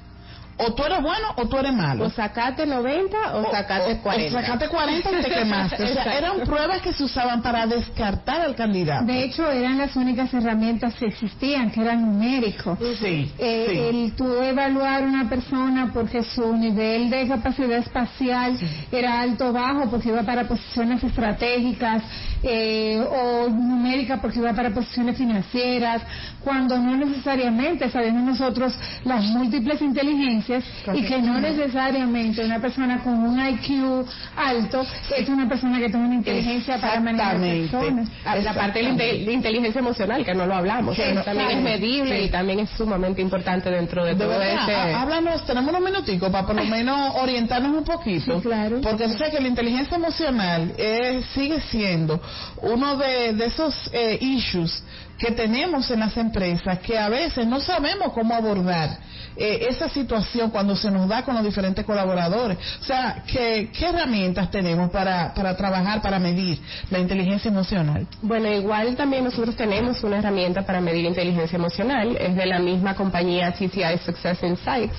o 0.62 0.74
tú 0.74 0.84
eres 0.84 1.02
bueno 1.02 1.28
o 1.36 1.48
tú 1.48 1.58
eres 1.58 1.74
malo. 1.74 2.06
O 2.06 2.10
sacate 2.10 2.66
90 2.66 3.36
o, 3.36 3.52
sacate 3.52 3.98
40. 4.00 4.38
O 4.38 4.42
sacate 4.42 4.68
40 4.68 5.12
y 5.12 5.22
te 5.24 5.30
quemaste. 5.36 5.84
o 5.84 5.88
sea, 5.88 6.18
eran 6.18 6.40
pruebas 6.42 6.82
que 6.82 6.94
se 6.94 7.04
usaban 7.04 7.42
para 7.42 7.66
descartar 7.66 8.42
al 8.42 8.56
candidato. 8.56 9.06
De 9.06 9.24
hecho, 9.24 9.50
eran 9.50 9.78
las 9.78 9.96
únicas 9.96 10.34
herramientas 10.34 10.96
que 10.96 11.08
existían, 11.08 11.72
que 11.72 11.82
eran 11.82 12.02
numéricos. 12.02 12.78
Sí, 13.00 13.32
eh, 13.38 13.68
sí. 13.70 13.78
El 13.78 14.16
tú 14.16 14.42
evaluar 14.42 15.04
una 15.04 15.28
persona 15.30 15.92
porque 15.94 16.24
su 16.24 16.56
nivel 16.56 17.10
de 17.10 17.28
capacidad 17.28 17.78
espacial 17.78 18.58
era 18.92 19.22
alto 19.22 19.50
o 19.50 19.54
bajo, 19.54 19.90
porque 19.90 20.10
iba 20.10 20.24
para 20.24 20.48
posiciones 20.48 21.04
estratégicas, 21.04 22.04
eh, 22.44 23.00
o 23.00 23.50
numérica 23.50 24.20
porque 24.22 24.40
iba 24.40 24.54
para 24.54 24.72
posiciones 24.72 25.18
financieras, 25.18 26.02
cuando 26.44 26.78
no 26.78 26.98
necesariamente 26.98 27.90
sabemos 27.90 28.24
nosotros 28.24 28.74
las 29.04 29.24
múltiples 29.26 29.82
inteligencias 29.82 30.51
y 30.94 31.04
que 31.04 31.22
no 31.22 31.40
necesariamente 31.40 32.44
una 32.44 32.60
persona 32.60 33.00
con 33.04 33.14
un 33.14 33.40
IQ 33.40 34.06
alto 34.36 34.86
es 35.18 35.30
una 35.30 35.48
persona 35.48 35.80
que 35.80 35.90
tiene 35.90 36.06
una 36.06 36.16
inteligencia 36.16 36.78
para 36.80 37.00
manejar 37.00 37.40
personas. 37.40 38.10
La 38.44 38.54
parte 38.54 38.82
de 38.82 39.14
la 39.26 39.32
inteligencia 39.32 39.80
emocional, 39.80 40.26
que 40.26 40.34
no 40.34 40.46
lo 40.46 40.56
hablamos, 40.56 40.98
pero 40.98 41.24
también 41.24 41.52
es 41.52 41.62
medible 41.62 42.20
sí. 42.20 42.26
y 42.26 42.30
también 42.30 42.60
es 42.60 42.70
sumamente 42.72 43.22
importante 43.22 43.70
dentro 43.70 44.04
de, 44.04 44.14
de 44.14 44.24
todo 44.24 44.40
verdad, 44.40 44.70
este... 44.70 44.94
Háblanos, 44.94 45.46
tenemos 45.46 45.70
unos 45.70 45.82
minuticos 45.82 46.30
para 46.30 46.46
por 46.46 46.56
lo 46.56 46.66
menos 46.78 47.16
orientarnos 47.16 47.78
un 47.78 47.84
poquito. 47.84 48.36
Sí, 48.36 48.42
claro. 48.42 48.82
Porque 48.82 49.06
tú 49.06 49.14
sabes 49.14 49.34
que 49.34 49.42
la 49.42 49.48
inteligencia 49.48 49.98
emocional 49.98 50.74
eh, 50.78 51.22
sigue 51.34 51.62
siendo 51.70 52.22
uno 52.62 52.98
de, 52.98 53.34
de 53.34 53.46
esos 53.46 53.90
eh, 53.94 54.18
issues 54.22 54.84
que 55.18 55.32
tenemos 55.32 55.90
en 55.92 56.00
las 56.00 56.18
empresas 56.18 56.80
que 56.80 56.98
a 56.98 57.08
veces 57.08 57.46
no 57.46 57.60
sabemos 57.60 58.12
cómo 58.14 58.34
abordar 58.34 58.98
eh, 59.36 59.68
esa 59.70 59.90
situación 59.90 60.50
cuando 60.50 60.76
se 60.76 60.92
nos 60.92 61.08
da 61.08 61.24
con 61.24 61.36
los 61.36 61.44
diferentes 61.44 61.86
colaboradores. 61.86 62.58
O 62.82 62.84
sea, 62.84 63.24
¿qué, 63.26 63.70
qué 63.78 63.88
herramientas 63.88 64.52
tenemos 64.52 64.90
para, 64.90 65.34
para 65.34 65.56
trabajar, 65.56 66.02
para 66.02 66.20
medir 66.20 66.60
la 66.90 67.00
inteligencia 67.00 67.50
emocional? 67.50 68.08
Bueno, 68.22 68.52
igual 68.52 68.96
también 68.96 69.24
nosotros 69.24 69.56
tenemos 69.56 70.04
una 70.04 70.20
herramienta 70.20 70.66
para 70.66 70.82
medir 70.82 71.06
inteligencia 71.06 71.56
emocional, 71.56 72.18
es 72.18 72.36
de 72.36 72.46
la 72.46 72.60
misma 72.60 72.96
compañía 72.96 73.52
TCI 73.52 73.98
Success 74.06 74.42
Insights. 74.44 74.96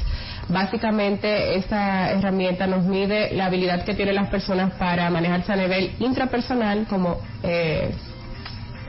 Básicamente, 0.48 1.56
esta 1.56 2.10
herramienta 2.10 2.66
nos 2.66 2.84
mide 2.84 3.32
la 3.32 3.46
habilidad 3.46 3.84
que 3.84 3.94
tienen 3.94 4.16
las 4.16 4.28
personas 4.28 4.72
para 4.74 5.08
manejarse 5.08 5.52
a 5.52 5.56
nivel 5.56 5.92
intrapersonal, 6.00 6.86
como 6.88 7.18
eh, 7.42 7.94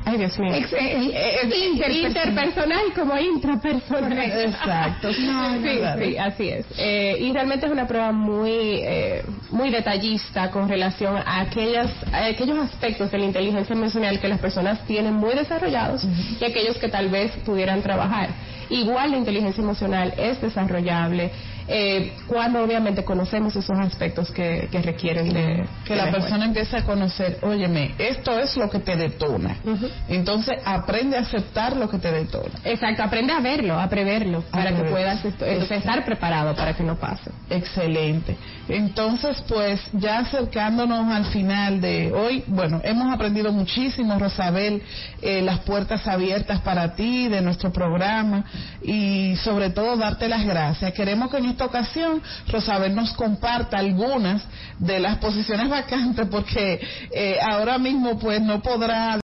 Ay, 0.05 0.17
Dios 0.17 0.37
mío. 0.37 0.53
Ex, 0.53 0.73
eh, 0.73 0.77
eh, 0.79 1.67
interpersonal. 1.71 2.07
interpersonal 2.07 2.93
como 2.93 3.17
intrapersonal. 3.17 4.19
Exacto. 4.19 5.07
No, 5.19 5.61
sí, 5.61 5.79
sí, 5.99 6.17
así 6.17 6.49
es. 6.49 6.65
Eh, 6.77 7.17
y 7.19 7.31
realmente 7.31 7.65
es 7.65 7.71
una 7.71 7.87
prueba 7.87 8.11
muy, 8.11 8.51
eh, 8.81 9.23
muy 9.51 9.69
detallista 9.69 10.51
con 10.51 10.67
relación 10.67 11.15
a, 11.17 11.41
aquellas, 11.41 11.89
a 12.11 12.25
aquellos 12.25 12.57
aspectos 12.59 13.11
de 13.11 13.17
la 13.17 13.25
inteligencia 13.25 13.73
emocional 13.73 14.19
que 14.19 14.27
las 14.27 14.39
personas 14.39 14.85
tienen 14.85 15.13
muy 15.13 15.35
desarrollados 15.35 16.03
uh 16.03 16.07
-huh. 16.07 16.41
y 16.41 16.45
aquellos 16.45 16.77
que 16.77 16.89
tal 16.89 17.09
vez 17.09 17.31
pudieran 17.45 17.81
trabajar. 17.81 18.29
Igual 18.69 19.11
la 19.11 19.17
inteligencia 19.17 19.61
emocional 19.61 20.13
es 20.17 20.41
desarrollable 20.41 21.31
eh, 21.67 22.13
cuando 22.27 22.63
obviamente 22.63 23.03
conocemos 23.03 23.55
esos 23.55 23.77
aspectos 23.79 24.31
que, 24.31 24.67
que 24.71 24.81
requieren 24.81 25.33
de... 25.33 25.65
Que 25.85 25.93
de 25.93 26.05
la 26.05 26.11
persona 26.11 26.45
empiece 26.45 26.77
a 26.77 26.83
conocer, 26.83 27.39
óyeme, 27.41 27.95
esto 27.97 28.39
es 28.39 28.55
lo 28.57 28.69
que 28.69 28.79
te 28.79 28.95
detona. 28.95 29.57
Uh 29.63 29.69
-huh. 29.71 29.89
Entonces 30.09 30.57
aprende 30.65 31.17
a 31.17 31.21
aceptar 31.21 31.75
lo 31.75 31.89
que 31.89 31.97
te 31.97 32.11
detona. 32.11 32.59
Exacto, 32.63 33.03
aprende 33.03 33.33
a 33.33 33.39
verlo, 33.39 33.79
a 33.79 33.87
preverlo, 33.89 34.41
para 34.51 34.75
que 34.75 34.83
puedas 34.83 35.23
estar 35.25 36.05
preparado 36.05 36.55
para 36.55 36.73
que 36.73 36.83
no 36.83 36.95
pase. 36.97 37.31
Excelente. 37.49 38.35
Entonces, 38.67 39.43
pues 39.47 39.81
ya 39.93 40.19
acercándonos 40.19 41.11
al 41.11 41.25
final 41.25 41.81
de 41.81 42.11
hoy, 42.13 42.43
bueno, 42.47 42.81
hemos 42.83 43.13
aprendido 43.13 43.51
muchísimo, 43.51 44.17
Rosabel, 44.17 44.81
eh, 45.21 45.41
las 45.41 45.59
puertas 45.59 46.07
abiertas 46.07 46.61
para 46.61 46.95
ti, 46.95 47.27
de 47.27 47.41
nuestro 47.41 47.71
programa 47.71 48.45
y 48.81 49.35
sobre 49.37 49.69
todo 49.69 49.97
darte 49.97 50.27
las 50.27 50.45
gracias. 50.45 50.93
Queremos 50.93 51.29
que 51.29 51.37
en 51.37 51.45
esta 51.53 51.65
ocasión 51.65 52.21
Rosabel 52.47 52.93
nos 52.93 53.13
comparta 53.13 53.77
algunas 53.77 54.43
de 54.79 54.99
las 54.99 55.17
posiciones 55.17 55.69
vacantes 55.69 56.27
porque 56.29 56.79
eh, 57.11 57.37
ahora 57.41 57.77
mismo 57.77 58.19
pues 58.19 58.41
no 58.41 58.61
podrá 58.61 59.11